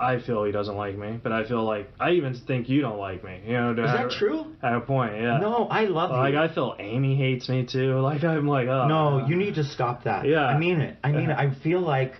[0.00, 2.98] I feel he doesn't like me, but I feel like I even think you don't
[2.98, 3.40] like me.
[3.46, 4.46] You know, Is that true?
[4.62, 5.38] At a point, yeah.
[5.38, 6.38] No, I love Like you.
[6.40, 7.98] Like I feel Amy hates me too.
[8.00, 8.88] Like I'm like, oh.
[8.88, 10.26] No, you need to stop that.
[10.26, 10.46] Yeah.
[10.46, 10.96] I mean it.
[11.04, 11.36] I mean it.
[11.44, 12.14] I feel like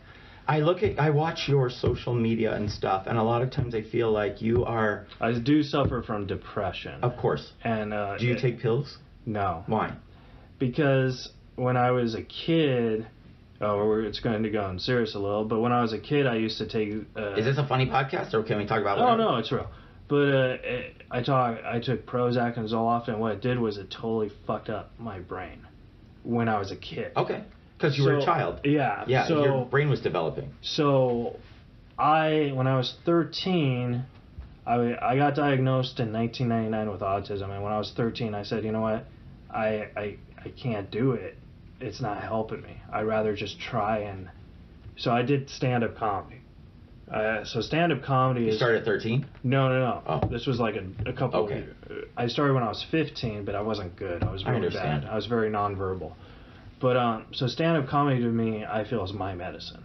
[0.47, 3.75] I look at I watch your social media and stuff and a lot of times
[3.75, 7.03] I feel like you are I do suffer from depression.
[7.03, 7.53] of course.
[7.65, 8.99] And uh, Do you it- take pills?
[9.27, 9.95] No, Why?
[10.59, 13.07] because when I was a kid,
[13.61, 15.45] oh, we're, it's going to go on serious a little.
[15.45, 16.93] But when I was a kid, I used to take.
[17.17, 19.23] Uh, Is this a funny podcast or can we talk about Oh whatever?
[19.23, 19.69] no, it's real.
[20.09, 21.59] But uh, it, I talk.
[21.65, 25.21] I took Prozac and Zoloft, and what it did was it totally fucked up my
[25.21, 25.67] brain
[26.25, 27.13] when I was a kid.
[27.17, 27.45] Okay.
[27.77, 28.61] Because you were a child.
[28.65, 29.05] Yeah.
[29.07, 30.53] Yeah, So your brain was developing.
[30.61, 31.37] so,
[31.99, 34.03] I when I was 13,
[34.67, 38.65] I I got diagnosed in 1999 with autism, and when I was 13, I said,
[38.65, 39.07] you know what,
[39.51, 41.39] I I I can't do it.
[41.81, 42.77] It's not helping me.
[42.93, 44.31] I'd rather just try and.
[44.97, 46.37] So I did stand up comedy.
[47.11, 49.27] Uh, so stand up comedy You is started at 13?
[49.43, 50.03] no, no, no.
[50.07, 50.29] Oh.
[50.29, 51.41] This was like a, a couple.
[51.41, 51.65] Okay.
[52.17, 54.23] I started when I was 15, but I wasn't good.
[54.23, 55.03] I was I really understand.
[55.03, 55.11] bad.
[55.11, 56.13] I was very nonverbal.
[56.81, 59.85] But um, so stand-up comedy to me, I feel is my medicine.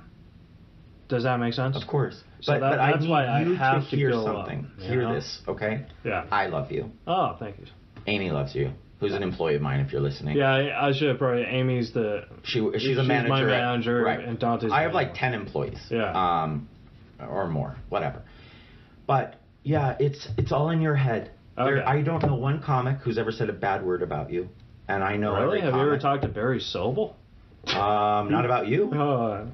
[1.07, 1.75] Does that make sense?
[1.75, 2.21] Of course.
[2.41, 4.67] So but that- but I that's need why I you have to hear something.
[4.79, 5.13] you hear know?
[5.15, 5.85] this, okay?
[6.03, 6.25] Yeah.
[6.31, 6.91] I love you.
[7.07, 7.65] Oh, thank you.
[8.07, 8.71] Amy loves you.
[8.99, 10.37] Who's an employee of mine if you're listening.
[10.37, 11.43] Yeah, I, I should have probably.
[11.43, 12.25] Amy's the.
[12.43, 13.49] She, she's, She's a my manager.
[13.49, 14.19] at- manager, right.
[14.25, 15.79] and Dante's I have my- like 10 employees.
[15.89, 16.11] Yeah.
[16.43, 16.69] Um,
[17.19, 18.21] or more, whatever.
[19.07, 21.31] But yeah, it's it's all in your head.
[21.57, 21.85] There, Okay.
[21.85, 24.49] I don't know one comic who's ever said a bad word about you,
[24.87, 25.61] and I know Really?
[25.61, 27.13] Have you ever talked to Barry Sobel?
[27.67, 28.91] Um, not about you.
[28.93, 29.47] Oh,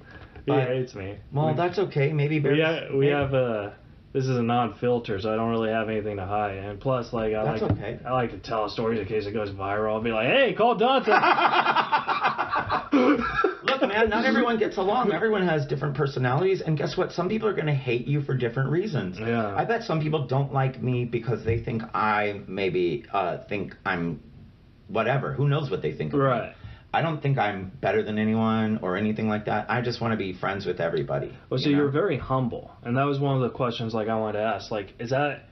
[0.45, 1.17] he But- hates me.
[1.31, 2.11] Well, we, that's okay.
[2.13, 2.61] Maybe we Barry.
[2.61, 3.75] have, we have a.
[4.13, 6.57] This is a non-filter, so I don't really have anything to hide.
[6.57, 7.99] And plus, like I That's like okay.
[8.05, 9.93] I like to tell stories in case it goes viral.
[9.93, 11.11] I'll be like, "Hey, call Dante."
[12.91, 15.13] Look, man, not everyone gets along.
[15.13, 17.13] Everyone has different personalities, and guess what?
[17.13, 19.17] Some people are going to hate you for different reasons.
[19.17, 19.55] Yeah.
[19.55, 24.21] I bet some people don't like me because they think I maybe uh, think I'm
[24.87, 25.31] whatever.
[25.33, 26.13] Who knows what they think?
[26.13, 26.25] of me.
[26.93, 29.69] I don't think I'm better than anyone or anything like that.
[29.69, 31.33] I just want to be friends with everybody.
[31.49, 31.83] Well, so you know?
[31.83, 34.71] you're very humble, and that was one of the questions like I wanted to ask.
[34.71, 35.45] Like, is that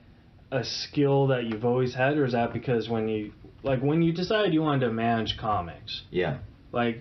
[0.52, 4.12] a skill that you've always had, or is that because when you like when you
[4.12, 6.38] decided you wanted to manage comics, yeah.
[6.72, 7.00] like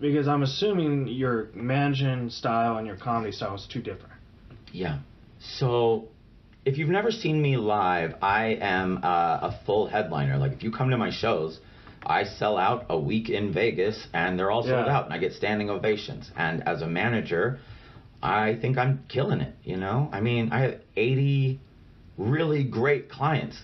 [0.00, 4.14] Because I'm assuming your managing style and your comedy style is too different.
[4.72, 4.98] Yeah.
[5.38, 6.08] So,
[6.64, 10.36] if you've never seen me live, I am uh, a full headliner.
[10.36, 11.60] Like, if you come to my shows,
[12.06, 14.96] I sell out a week in Vegas, and they're all sold Yeah.
[14.96, 16.30] out, and I get standing ovations.
[16.36, 17.58] And as a manager,
[18.22, 19.54] I think I'm killing it.
[19.64, 21.60] You know, I mean, I have 80
[22.16, 23.60] really great clients,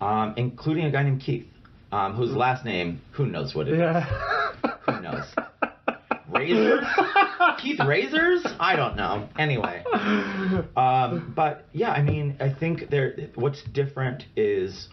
[0.00, 1.46] um, including a guy named Keith,
[1.92, 3.80] um, whose last name, who knows what it is?
[3.80, 4.04] Yeah.
[4.86, 5.24] Who knows?
[6.30, 6.84] Razors?
[7.58, 8.46] Keith Razors?
[8.60, 9.28] I don't know.
[9.38, 9.82] Anyway.
[10.76, 13.16] Um, but yeah, I mean, I think there.
[13.34, 14.88] What's different is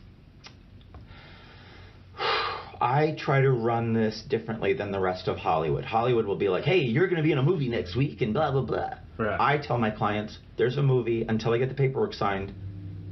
[2.81, 5.85] I try to run this differently than the rest of Hollywood.
[5.85, 8.33] Hollywood will be like, "Hey, you're going to be in a movie next week," and
[8.33, 8.93] blah blah blah.
[9.17, 9.39] Right.
[9.39, 11.23] I tell my clients, "There's a movie.
[11.27, 12.53] Until I get the paperwork signed,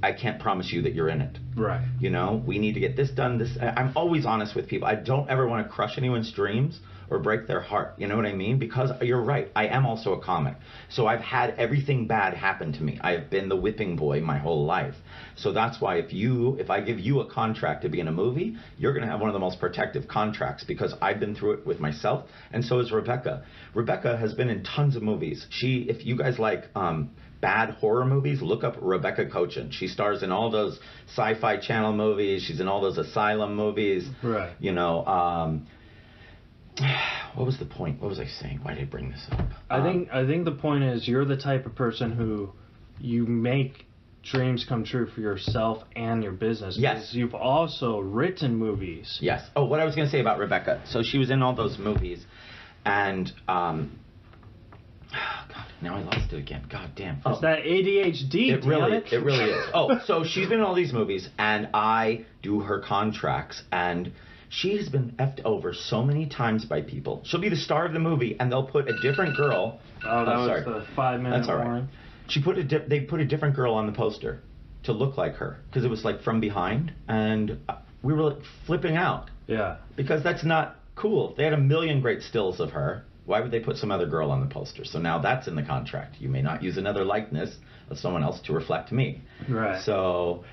[0.02, 1.82] I can't promise you that you're in it." right.
[2.00, 3.38] You know, we need to get this done.
[3.38, 4.88] This I'm always honest with people.
[4.88, 7.94] I don't ever want to crush anyone's dreams or break their heart.
[7.98, 8.60] You know what I mean?
[8.60, 9.52] Because you're right.
[9.56, 10.56] I am also a comic.
[10.90, 13.00] So I've had everything bad happen to me.
[13.02, 14.96] I've been the whipping boy my whole life.
[15.36, 18.12] So that's why if you if I give you a contract to be in a
[18.12, 21.54] movie, you're going to have one of the most protective contracts because I've been through
[21.54, 23.46] it with myself and so is Rebecca.
[23.74, 25.46] Rebecca has been in tons of movies.
[25.50, 27.12] She if you guys like um
[27.44, 29.70] bad horror movies, look up Rebecca Cochin.
[29.70, 32.42] She stars in all those sci-fi channel movies.
[32.44, 34.08] She's in all those asylum movies.
[34.24, 34.54] Right.
[34.62, 35.68] You know, um,
[37.36, 38.02] what was the point?
[38.02, 38.60] What was I saying?
[38.64, 39.46] Why did I bring this up?
[39.70, 42.52] I Um, think I think the point is you're the type of person who
[43.00, 43.86] you make
[44.24, 46.78] dreams come true for yourself and your business.
[46.80, 47.14] Yes.
[47.14, 49.18] You've also written movies.
[49.22, 49.46] Yes.
[49.56, 50.82] Oh, what I was going to say about Rebecca.
[50.86, 52.26] So she was in all those movies,
[52.86, 54.00] and um,
[55.12, 56.66] God, now I lost it again.
[56.72, 57.22] God damn.
[57.26, 58.50] It's that ADHD.
[58.54, 59.12] It really, it.
[59.12, 59.66] it really is.
[59.74, 64.12] Oh, so she's been in all these movies, and I do her contracts, and
[64.54, 67.22] she has been effed over so many times by people.
[67.26, 69.80] She'll be the star of the movie, and they'll put a different girl.
[70.06, 71.66] Oh, that I'm was the five minute That's all right.
[71.66, 71.90] warning.
[72.28, 74.42] She put a di- they put a different girl on the poster
[74.84, 78.42] to look like her because it was like from behind, and uh, we were like
[78.68, 79.78] flipping out Yeah.
[79.96, 81.34] because that's not cool.
[81.36, 83.06] They had a million great stills of her.
[83.26, 84.84] Why would they put some other girl on the poster?
[84.86, 86.18] So now that's in the contract.
[86.20, 87.56] You may not use another likeness
[87.90, 89.22] of someone else to reflect me.
[89.50, 89.82] Right.
[89.84, 90.44] So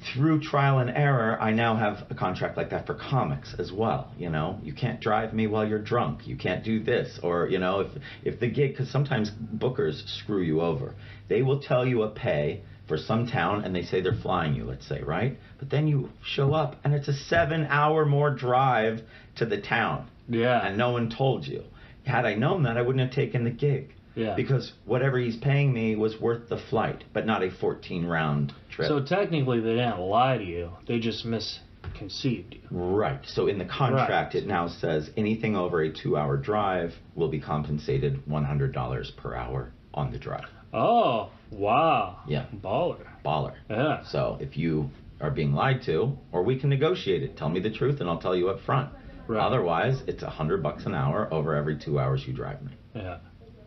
[0.00, 4.12] through trial and error, I now have a contract like that for comics as well.
[4.18, 6.26] You know, you can't drive me while you're drunk.
[6.26, 7.92] You can't do this, or you know, if
[8.24, 10.94] if the gig, because sometimes bookers screw you over.
[11.28, 14.64] They will tell you a pay for some town, and they say they're flying you.
[14.64, 15.38] Let's say, right?
[15.58, 19.02] But then you show up, and it's a seven-hour more drive
[19.36, 20.66] to the town, yeah.
[20.66, 21.64] and no one told you.
[22.04, 23.92] Had I known that, I wouldn't have taken the gig.
[24.14, 24.34] Yeah.
[24.34, 28.88] Because whatever he's paying me was worth the flight, but not a 14 round trip.
[28.88, 30.70] so technically, they didn't lie to you.
[30.86, 32.60] They just misconceived you.
[32.70, 33.20] Right.
[33.26, 34.42] So in the contract, Right.
[34.42, 39.72] it now says anything over a two hour drive will be compensated $100 per hour
[39.94, 40.46] on the drive.
[40.72, 42.18] Oh, wow.
[42.28, 42.46] Yeah.
[42.62, 43.06] Baller.
[43.24, 43.54] Baller.
[43.68, 44.04] Yeah.
[44.04, 47.70] So if you are being lied to, or we can negotiate it, tell me the
[47.70, 48.90] truth and I'll tell you up front.
[49.26, 49.40] Right.
[49.44, 52.72] Otherwise, it's a hundred bucks an hour over every two hours you drive me.
[52.94, 53.18] Yeah.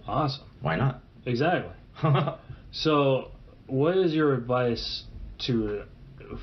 [0.08, 0.46] Awesome.
[0.62, 1.02] Why not?
[1.26, 1.74] Exactly.
[2.76, 3.30] So,
[3.68, 5.04] what is your advice
[5.46, 5.84] to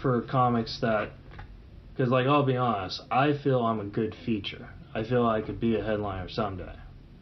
[0.00, 1.10] for comics that?
[1.92, 4.68] Because, like, I'll be honest, I feel I'm a good feature.
[4.94, 6.72] I feel I could be a headliner someday.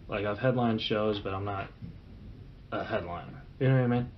[0.08, 1.70] Like, I've headlined shows, but I'm not
[2.70, 3.42] a headliner.
[3.58, 4.08] You know what I mean?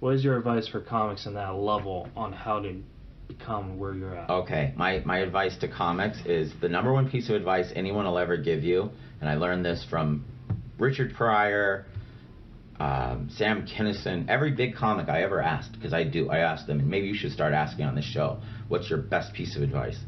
[0.00, 2.82] What is your advice for comics in that level on how to
[3.28, 4.30] become where you're at?
[4.30, 8.18] Okay, my, my advice to comics is the number one piece of advice anyone will
[8.18, 10.24] ever give you, and I learned this from
[10.80, 11.86] Richard Pryor,
[12.78, 16.80] um, Sam Kinison, every big comic I ever asked, because I do, I asked them,
[16.80, 19.98] and maybe you should start asking on this show, what's your best piece of advice?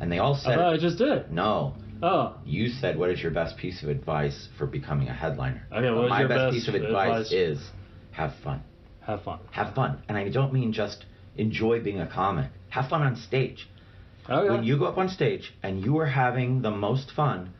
[0.00, 1.32] And they all I said, thought I just did.
[1.32, 5.66] no, Oh, you said, what is your best piece of advice for becoming a headliner?
[5.72, 7.32] Okay, what my your best best piece of advice, advice?
[7.32, 7.70] is
[8.12, 8.62] have fun
[9.08, 9.40] have fun.
[9.50, 10.02] have fun.
[10.08, 12.50] And I don't mean just enjoy being a comic.
[12.68, 13.68] Have fun on stage.
[14.28, 14.50] Okay.
[14.50, 17.54] When you go up on stage and you are having the most fun,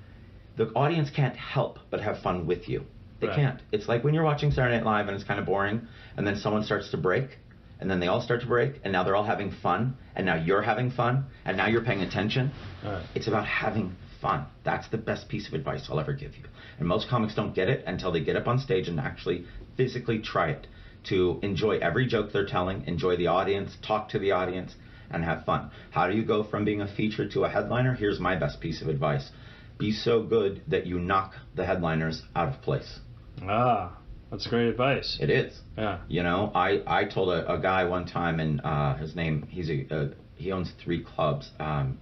[0.58, 2.84] the audience can't help but have fun with you.
[3.20, 3.36] They Right.
[3.36, 3.60] can't.
[3.72, 5.86] It's like when you're watching Saturday Night Live and it's kind of boring,
[6.16, 7.38] and then someone starts to break,
[7.80, 10.34] and then they all start to break, and now they're all having fun, and now
[10.34, 12.50] you're having fun, and now you're paying attention.
[12.84, 13.02] Right.
[13.14, 14.46] It's about having fun.
[14.64, 16.44] That's the best piece of advice I'll ever give you.
[16.78, 19.44] And most comics don't get it until they get up on stage and actually
[19.76, 20.66] physically try it
[21.04, 24.74] to enjoy every joke they're telling, enjoy the audience, talk to the audience,
[25.10, 25.70] and have fun.
[25.90, 27.94] How do you go from being a feature to a headliner?
[27.94, 29.30] Here's my best piece of advice
[29.78, 32.98] be so good that you knock the headliners out of place.
[33.42, 33.96] Ah,
[34.30, 35.18] that's great advice.
[35.20, 35.58] It is.
[35.76, 36.00] Yeah.
[36.08, 39.70] You know, I, I told a, a guy one time, and uh, his name, he's
[39.70, 41.50] a, uh, he owns three clubs.
[41.58, 41.98] Um,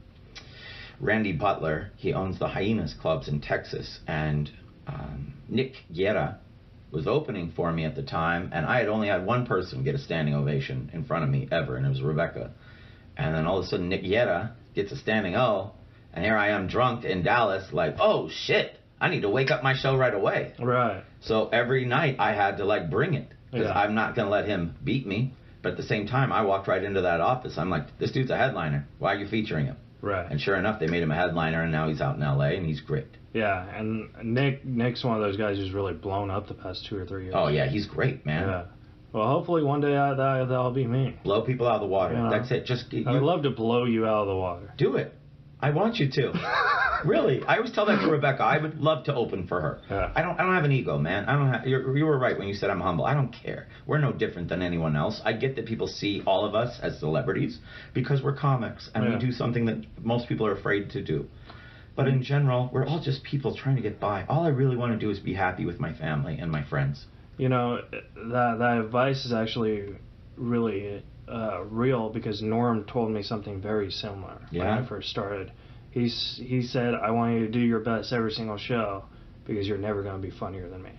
[0.99, 4.51] Randy Butler, he owns the Hyenas clubs in Texas, and
[4.87, 6.39] um, Nick Guerra
[6.91, 9.95] was opening for me at the time, and I had only had one person get
[9.95, 12.53] a standing ovation in front of me ever, and it was Rebecca.
[13.17, 15.73] And then all of a sudden, Nick Guerra gets a standing O,
[16.17, 19.63] and here I am drunk in Dallas, like, oh shit, I need to wake up
[19.63, 20.55] my show right away.
[20.59, 21.05] Right.
[21.21, 23.79] So every night I had to like bring it because Yeah.
[23.79, 25.35] I'm not gonna let him beat me.
[25.63, 27.59] But at the same time, I walked right into that office.
[27.59, 28.87] I'm like, this dude's a headliner.
[29.01, 29.77] Why are you featuring him?
[30.01, 30.31] Right.
[30.31, 32.55] And sure enough, they made him a headliner, and now he's out in L.A.
[32.57, 33.09] and he's great.
[33.33, 36.97] Yeah, and Nick Nick's one of those guys who's really blown up the past two
[36.97, 37.35] or three years.
[37.37, 38.49] Oh yeah, he's great, man.
[38.49, 38.65] Yeah.
[39.13, 41.17] Well, hopefully one day I, that that'll be me.
[41.25, 42.15] Blow people out of the water.
[42.15, 42.29] Yeah.
[42.31, 42.65] That's it.
[42.67, 44.73] Just you, I'd love to blow you out of the water.
[44.79, 45.13] do it.
[45.61, 46.33] I want you to.
[47.05, 48.43] really, I always tell that to Rebecca.
[48.43, 49.81] I would love to open for her.
[49.89, 50.13] Yeah.
[50.15, 50.39] I don't.
[50.39, 51.25] I don't have an ego, man.
[51.25, 51.67] I don't have.
[51.67, 53.05] You're, you were right when you said I'm humble.
[53.07, 53.69] I don't care.
[53.87, 55.21] We're no different than anyone else.
[55.25, 57.59] I get that people see all of us as celebrities
[57.95, 59.15] because we're comics and Yeah.
[59.15, 61.27] we do something that most people are afraid to do.
[61.95, 64.27] But in general, we're all just people trying to get by.
[64.29, 67.07] All I really want to do is be happy with my family and my friends.
[67.39, 69.97] You know, that that advice is actually
[70.37, 75.53] really uh, real because Norm told me something very similar when I first started.
[75.91, 79.05] He's he said, "I want you to do your best every single show
[79.47, 80.93] because you're never going to be funnier than me."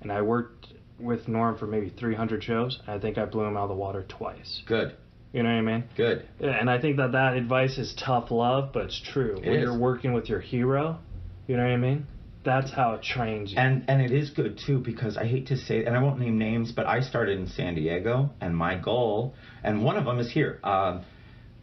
[0.00, 0.68] And I worked
[1.00, 2.78] with Norm for maybe 300 shows.
[2.86, 4.62] And I think I blew him out of the water twice.
[4.66, 4.96] Good.
[5.32, 5.84] You know what I mean?
[5.96, 6.26] Good.
[6.40, 9.36] Yeah, And I think that that advice is tough love, but it's true.
[9.36, 9.62] It when is.
[9.62, 10.98] you're working with your hero,
[11.46, 12.06] you know what I mean?
[12.42, 13.58] That's how it trains you.
[13.58, 16.38] And and it is good too because I hate to say and I won't name
[16.38, 20.30] names, but I started in San Diego and my goal and one of them is
[20.32, 20.58] here.
[20.64, 21.04] Um,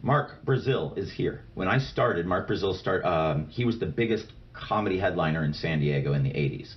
[0.02, 1.42] Mark Brazill is here.
[1.54, 3.04] When I started, Mark Brazill start.
[3.04, 6.74] Um, he was the biggest comedy headliner in San Diego in the '80s,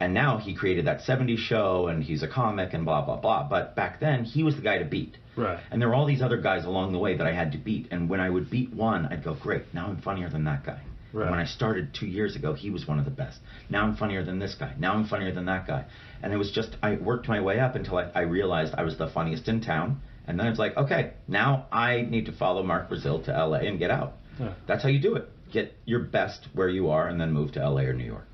[0.00, 3.48] and now he created that '70s show and he's a comic and blah blah blah.
[3.48, 5.16] But back then he was the guy to beat.
[5.36, 5.58] right.
[5.70, 7.88] And there were all these other guys along the way that I had to beat.
[7.90, 10.82] And when I would beat one, I'd go, great, now I'm funnier than that guy.
[11.12, 11.30] Right.
[11.30, 13.38] when I started two years ago, he was one of the best.
[13.70, 14.74] Now I'm funnier than this guy.
[14.78, 15.86] Now I'm funnier than that guy.
[16.22, 18.98] And it was just, I worked my way up until I, I realized I was
[18.98, 20.00] the funniest in town.
[20.26, 23.78] And then it's like, okay, now I need to follow Mark Brazill to LA and
[23.78, 24.14] get out.
[24.38, 24.52] Yeah.
[24.66, 25.30] That's how you do it.
[25.50, 28.26] Get your best where you are and then move to LA or New York.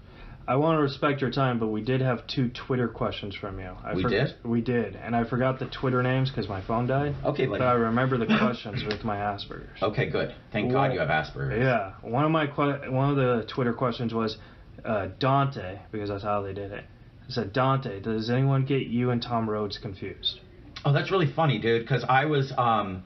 [0.46, 3.70] I want to respect your time, but we did have two Twitter questions from you.
[3.82, 4.34] I We forg- did?
[4.44, 7.14] We did, and I forgot the Twitter names because my phone died.
[7.24, 9.82] Okay, But I remember the questions with my Asperger's.
[9.82, 10.34] okay, good.
[10.52, 11.62] Thank Well, God you have Asperger's.
[11.62, 14.36] Yeah, one of my que- one of the Twitter questions was
[14.84, 16.84] uh, Dante because that's how they did it.
[17.26, 20.40] It said Dante, does anyone get you and Tom Rhodes confused?
[20.84, 21.80] Oh, that's really funny, dude.
[21.82, 23.02] Because I was, um,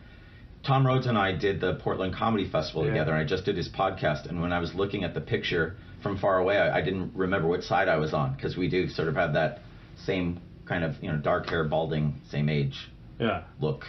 [0.67, 2.91] Tom Rhodes and I did the Portland Comedy Festival Yeah.
[2.91, 4.29] together, and I just did his podcast.
[4.29, 7.49] And when I was looking at the picture from far away, I, I didn't remember
[7.49, 9.61] which side I was on because we do sort of have that
[10.05, 13.43] same kind of, you know, dark hair, balding, same age Yeah.
[13.61, 13.85] look.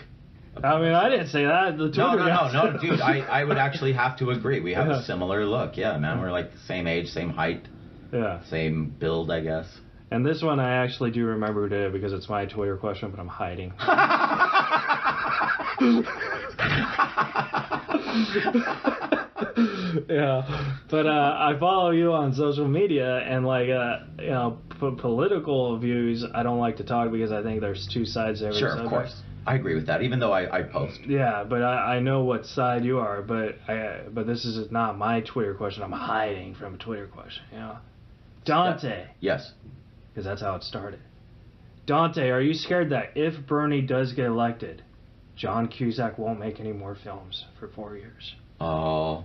[0.64, 1.78] I mean, I didn't say that.
[1.78, 2.99] The Twitter No, no, no, guys- no, dude.
[3.01, 4.60] I, I would actually have to agree.
[4.60, 4.99] We have Yeah.
[5.01, 5.78] a similar look.
[5.78, 6.20] Yeah, man.
[6.20, 7.68] We're like the same age, same height,
[8.12, 8.41] yeah.
[8.49, 9.68] same build, I guess.
[10.12, 13.28] And this one I actually do remember it because it's my Twitter question, but I'm
[13.28, 13.74] hiding.
[20.10, 24.95] yeah, but uh, I follow you on social media, and like uh, you know, p-
[24.99, 28.60] political views, I don't like to talk because I think there's two sides to every
[28.60, 28.89] Sure, of subject.
[28.89, 29.22] course.
[29.47, 30.99] I agree with that, even though I, I post.
[31.07, 34.97] Yeah, but I, I know what side you are, but I but this is not
[34.97, 35.84] my Twitter question.
[35.84, 37.43] I'm hiding from a Twitter question.
[37.51, 37.78] You know,
[38.45, 39.51] Dante, Yes.
[40.12, 40.99] because that's how it started.
[41.86, 44.84] Dante, are you scared that if Bernie does get elected,
[45.36, 48.36] John Cusack won't make any more films for four years?
[48.62, 49.24] Oh.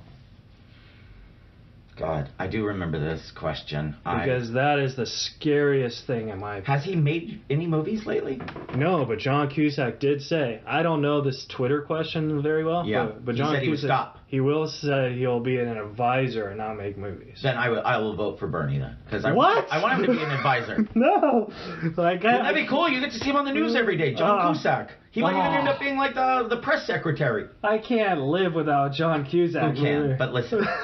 [1.97, 3.95] God, I do remember this question.
[4.05, 6.61] I- Because that is the scariest thing in my.
[6.61, 8.41] Has he made any movies lately?
[8.75, 12.85] No, but John Cusack did say, I don't know this Twitter question very well.
[12.85, 14.19] Yeah, but, but John he would Cusack, stop.
[14.27, 17.39] he will say he'll be an advisor and not make movies.
[17.43, 19.67] Then I will I will vote for Bernie then because I What?
[19.71, 20.89] I want him to be an advisor.
[20.97, 21.53] No,
[21.97, 22.89] like Wouldn't that be cool?
[22.89, 24.53] You get to see him on the news every day, John Oh.
[24.53, 24.91] Cusack.
[25.13, 25.59] He might even Oh.
[25.61, 25.81] end up oh.
[25.81, 27.47] being like the the press secretary.
[27.63, 29.77] I can't live without John Cusack.
[29.77, 30.05] Who can?
[30.05, 30.17] either.
[30.19, 30.67] But listen.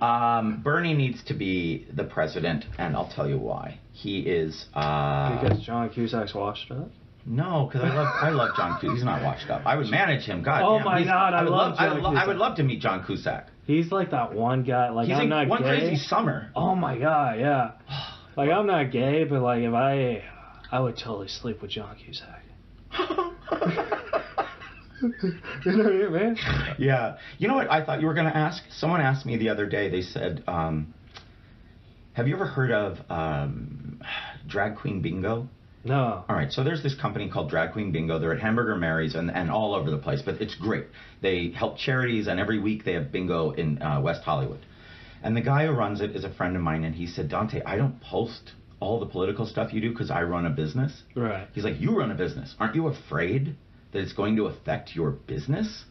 [0.00, 3.78] Um, Bernie needs to be the president, and I'll tell you why.
[3.92, 4.66] He is.
[4.74, 6.88] Uh, because John Cusack's washed up.
[7.26, 8.94] No, because I love I love John Cusack.
[8.96, 9.62] He's not washed up.
[9.66, 10.42] I would manage him.
[10.42, 10.62] God.
[10.64, 12.62] Oh damn, my God, I would love I John would, lo- I would love to
[12.62, 13.48] meet John Cusack.
[13.66, 14.88] He's like that one guy.
[14.88, 15.78] Like He's I'm in not one gay.
[15.80, 16.50] crazy summer.
[16.56, 17.72] Oh my god, yeah.
[18.36, 20.22] Like I'm not gay, but like if I,
[20.70, 22.44] I would totally sleep with John Cusack.
[25.02, 26.36] you know what I mean?
[26.78, 27.18] yeah.
[27.38, 28.62] You know what I thought you were going to ask?
[28.70, 29.88] Someone asked me the other day.
[29.88, 30.94] They said, um,
[32.14, 34.00] "Have you ever heard of um,
[34.46, 35.48] drag queen bingo?"
[35.84, 36.24] No.
[36.28, 38.18] All right, so there's this company called Drag Queen Bingo.
[38.18, 40.86] They're at Hamburger Mary's and, and all over the place, but it's great.
[41.22, 44.60] They help charities, and every week they have bingo in uh, West Hollywood.
[45.22, 47.62] And the guy who runs it is a friend of mine, and he said, Dante,
[47.64, 51.02] I don't post all the political stuff you do because I run a business.
[51.14, 51.48] Right.
[51.52, 52.54] He's like, You run a business.
[52.60, 53.56] Aren't you afraid
[53.92, 55.84] that it's going to affect your business?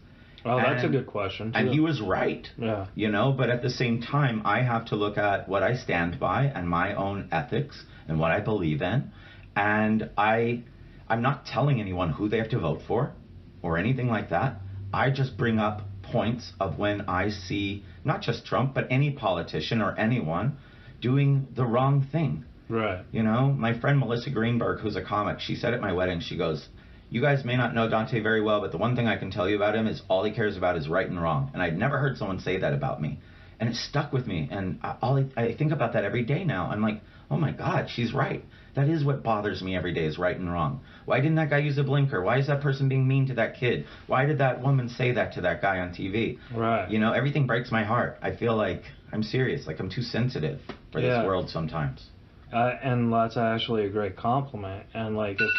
[0.46, 1.52] Well, that's a good question.
[1.56, 2.48] And he was right.
[2.58, 2.88] Yeah.
[2.96, 6.20] You know, but at the same time, I have to look at what I stand
[6.20, 9.12] by and my own ethics and what I believe in.
[9.56, 10.64] And I,
[11.10, 13.14] I'm not telling anyone who they have to vote for
[13.62, 14.62] or anything like that.
[14.94, 19.82] I just bring up points of when I see not just Trump, but any politician
[19.82, 20.58] or anyone
[21.02, 22.46] doing the wrong thing.
[22.70, 23.04] Right.
[23.12, 26.38] You know, my friend Melissa Greenberg, who's a comic, she said at my wedding, she
[26.38, 26.68] goes,
[27.10, 29.48] You guys may not know Dante very well, but the one thing I can tell
[29.50, 31.52] you about him is all he cares about is right and wrong.
[31.54, 33.20] And I'd never heard someone say that about me.
[33.60, 34.48] And it stuck with me.
[34.52, 36.70] And I, all I, I think about that every day now.
[36.70, 37.02] I'm like,
[37.32, 38.44] oh my God, she's right.
[38.76, 40.82] That is what bothers me every day is right and wrong.
[41.06, 42.22] Why didn't that guy use a blinker?
[42.22, 43.86] Why is that person being mean to that kid?
[44.08, 46.38] Why did that woman say that to that guy on TV?
[46.54, 46.92] Right.
[46.92, 48.18] You know, everything breaks my heart.
[48.22, 48.84] I feel like
[49.14, 50.60] I'm serious, like I'm too sensitive
[50.92, 51.20] for Yeah.
[51.20, 52.06] this world sometimes.
[52.54, 54.86] Uh, and that's actually a great compliment.
[54.94, 55.50] And like, if,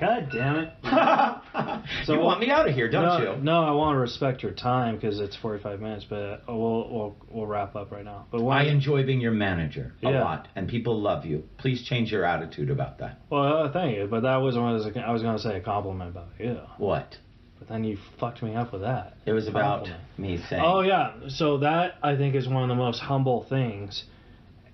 [0.00, 0.72] God damn it.
[2.04, 3.42] So- you want me out of here, don't no, you?
[3.42, 7.46] No, I want to respect your time because it's 45 minutes, but we'll we'll we'll
[7.46, 8.26] wrap up right now.
[8.30, 10.22] But I enjoy being your manager a Yeah.
[10.24, 11.44] lot, and people love you.
[11.58, 13.20] Please change your attitude about that.
[13.30, 15.56] well, uh, thank you, but that wasn't what I was, I was going to say
[15.56, 16.58] a compliment about you.
[16.78, 17.16] What?
[17.58, 19.14] But then you fucked me up with that.
[19.24, 20.18] It was about Compliment.
[20.18, 20.62] me saying.
[20.64, 24.04] Oh yeah, so that I think is one of the most humble things,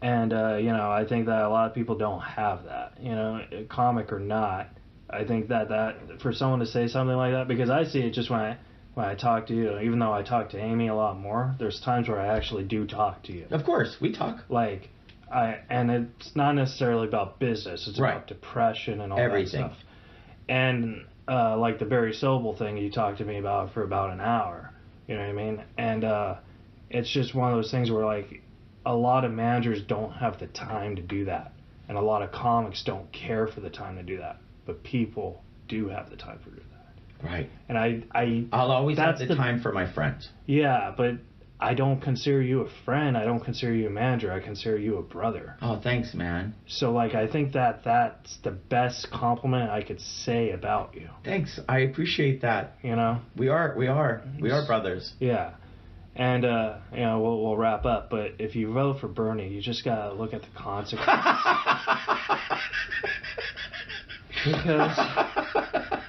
[0.01, 2.95] and uh, you know I think that a lot of people don't have that.
[3.01, 4.69] You know, comic or not,
[5.13, 8.13] I think that that for someone to say something like that because I see it
[8.13, 8.59] just when I
[8.95, 9.79] when I talk to you.
[9.79, 12.87] Even though I talk to Amy a lot more, there's times where I actually do
[12.87, 13.47] talk to you.
[13.51, 14.45] Of course, we talk.
[14.49, 14.89] Like
[15.31, 17.87] I and it's not necessarily about business.
[17.89, 18.13] It's Right.
[18.17, 19.63] about depression and all Everything.
[19.63, 19.85] that stuff.
[20.49, 24.21] And uh, like the Barry Sobel thing, you talked to me about for about an
[24.21, 24.71] hour.
[25.07, 25.63] You know what I mean?
[25.79, 26.37] And uh,
[26.91, 28.43] it's just one of those things where like
[28.85, 31.53] a lot of managers don't have the time to do that,
[31.89, 34.37] and a lot of comics don't care for the time to do that.
[34.67, 36.63] But people do have the time for that.
[37.25, 37.49] Right.
[37.69, 40.29] And I, I, I'll always have the, the- time for my friends.
[40.47, 41.15] yeah, but
[41.61, 43.17] I don't consider you a friend.
[43.17, 44.33] I don't consider you a manager.
[44.33, 45.57] I consider you a brother.
[45.63, 46.55] Oh, thanks, man.
[46.67, 51.09] So like I think that that's the best compliment I could say about you.
[51.25, 51.61] Thanks.
[51.69, 52.79] I appreciate that.
[52.83, 53.21] You know?
[53.37, 53.75] We are.
[53.79, 54.25] We are.
[54.41, 55.13] We are brothers.
[55.21, 55.53] Yeah.
[56.17, 58.11] And uh, you know we'll, we'll wrap up.
[58.11, 61.09] But if you vote for Bernie, you just gotta look at the consequences
[64.45, 64.99] because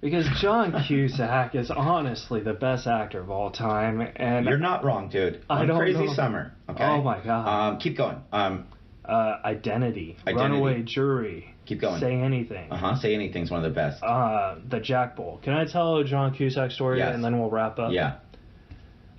[0.00, 5.08] because John Cusack is honestly the best actor of all time, and You're not wrong,
[5.08, 5.42] dude.
[5.48, 6.12] I On don't Crazy know.
[6.14, 6.52] Summer.
[6.68, 6.84] Okay.
[6.84, 7.46] Oh, my God.
[7.72, 8.18] Um, keep going.
[8.32, 8.66] Um,
[9.04, 10.34] uh, Identity, Identity.
[10.60, 12.00] Runaway Jury, Keep going.
[12.00, 12.96] Say Anything, uh huh.
[12.96, 14.02] Say anything's one of the best.
[14.02, 15.40] uh, the Jack Bull.
[15.42, 17.14] Can I tell a John Cusack story Yes.
[17.14, 17.92] and then we'll wrap up?
[17.92, 18.16] yeah.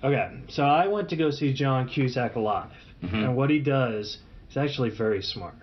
[0.04, 2.70] Okay, so I went to go see John Cusack live,
[3.02, 3.14] Mhm.
[3.14, 4.18] and what he does
[4.50, 5.54] is actually very smart.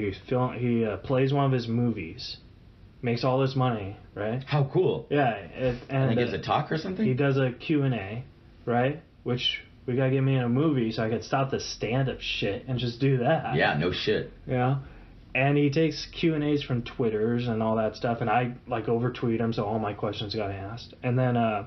[0.00, 2.38] He film he uh, plays one of his movies,
[3.02, 4.42] makes all this money, right?
[4.46, 5.06] How cool.
[5.10, 7.04] Yeah, it, And and he gives uh, a talk or something.
[7.04, 8.24] he does a Q and A,
[8.64, 9.02] right?
[9.22, 12.20] Which we gotta get me in a movie so I could stop the stand up
[12.20, 13.56] shit and just do that.
[13.56, 13.76] yeah.
[13.78, 14.32] No shit.
[14.46, 14.78] You know?
[15.34, 18.88] And he takes Q and A's from Twitters and all that stuff, and I like
[18.88, 20.94] over tweet him, so all my questions got asked.
[21.02, 21.66] And then uh,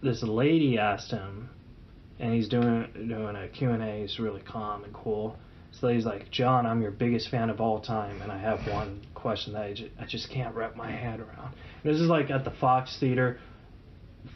[0.00, 1.50] this lady asked him,
[2.20, 4.00] and he's doing doing a Q and A.
[4.02, 5.36] He's really calm and cool.
[5.76, 9.02] This lady's like, John, I'm your biggest fan of all time, and I have one
[9.12, 11.54] question that I just, I just can't wrap my head around.
[11.84, 13.38] This is like at the Fox Theater,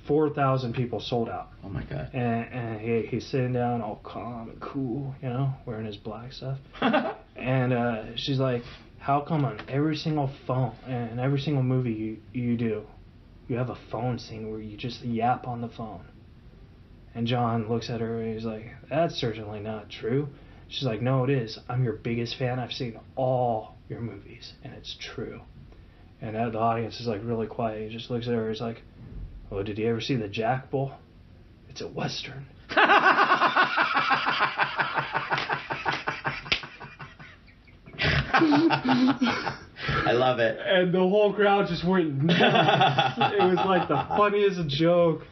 [0.06, 1.48] four thousand people sold out.
[1.64, 2.10] Oh my god.
[2.12, 6.32] And, and he, he's sitting down all calm and cool, you know, wearing his black
[6.34, 6.58] stuff.
[7.36, 8.62] And uh, she's like,
[8.98, 12.82] "How come on every single phone and every single movie you you do,
[13.48, 16.04] you have a phone scene where you just yap on the phone?"
[17.14, 20.28] And John looks at her and he's like, "That's certainly not true."
[20.70, 21.58] She's like, "No, it is.
[21.68, 22.58] I'm your biggest fan.
[22.60, 25.40] I've seen all your movies, and it's true."
[26.22, 27.90] And the audience is like really quiet.
[27.90, 28.48] He just looks at her.
[28.48, 28.82] He's like,
[29.50, 30.92] "Oh, did you ever see the Jack Bull?
[31.68, 32.46] It's a western."
[38.82, 40.58] I love it.
[40.64, 43.18] and the whole crowd just went nuts.
[43.34, 45.22] it was like the funniest joke.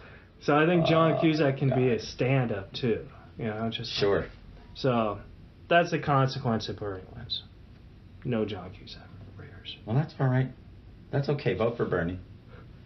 [0.41, 3.07] So I think John Oh, Cusack can be a stand-up too.
[3.39, 4.26] You know, just Sure.
[4.74, 5.18] so
[5.69, 7.43] that's the consequence of Bernie wins.
[8.25, 9.03] No John Cusack
[9.37, 9.77] for yours.
[9.87, 10.49] Well, that's all right.
[11.11, 11.55] That's okay.
[11.55, 12.19] Vote for Bernie.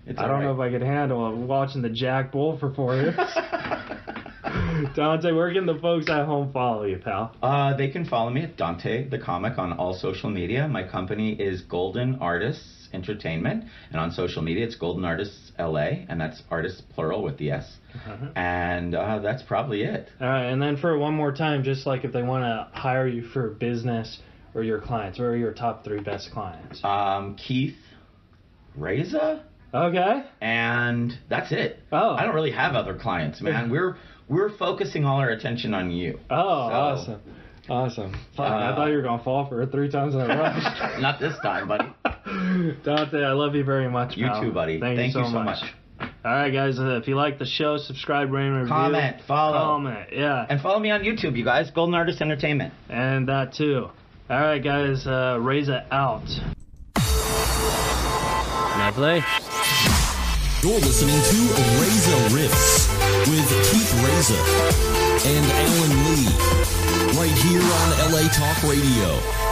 [0.07, 3.15] It's I don't know if I could handle watching the Jack Bull for four years.
[4.97, 7.35] Dante, where can the folks at home follow you, pal?
[7.41, 10.67] Uh, they can follow me at Dante the Comic on all social media.
[10.67, 16.21] My company is Golden Artists Entertainment, and on social media it's Golden Artists LA, and
[16.21, 17.77] that's artists plural with the S.
[17.95, 18.27] Uh-huh.
[18.37, 20.09] And uh, that's probably it.
[20.21, 23.07] All right, and then for one more time, just like if they want to hire
[23.07, 24.19] you for business
[24.55, 26.83] or your clients, what are your top three best clients?
[26.85, 27.77] Um, Keith
[28.77, 30.23] Reza, Okay.
[30.41, 31.79] and that's it.
[31.91, 32.11] Oh.
[32.15, 33.71] I don't really have other clients, man.
[33.71, 33.97] We're
[34.29, 36.19] we're focusing all our attention on you.
[36.31, 37.21] Oh, So- awesome.
[37.69, 38.13] Awesome.
[38.37, 40.27] Fuck, I Uh, thought you were going to fall for it three times in a
[40.27, 40.99] row.
[41.01, 41.85] Not this time, buddy.
[42.85, 44.17] Dante, I love you very much.
[44.17, 44.41] You pal.
[44.43, 44.81] too, buddy.
[44.81, 45.61] Thank, Thank you you so, so much.
[45.61, 46.09] much.
[46.25, 46.79] All right, guys.
[46.79, 48.69] Uh, if you like the show, subscribe, rate, and review.
[48.69, 49.59] Comment, follow.
[49.59, 51.71] Comment, yeah, And follow me on YouTube, you guys.
[51.71, 52.73] Golden Artist Entertainment.
[52.89, 53.89] and that too.
[54.31, 55.07] All right, guys.
[55.07, 56.25] Uh, Reza out.
[58.79, 59.23] Lovely.
[60.63, 61.39] You're listening to
[61.83, 62.89] Reza Rifts
[63.29, 64.39] with Keith Reza
[65.27, 66.27] and Alan Lee,
[67.19, 69.52] right here on LA Talk Radio.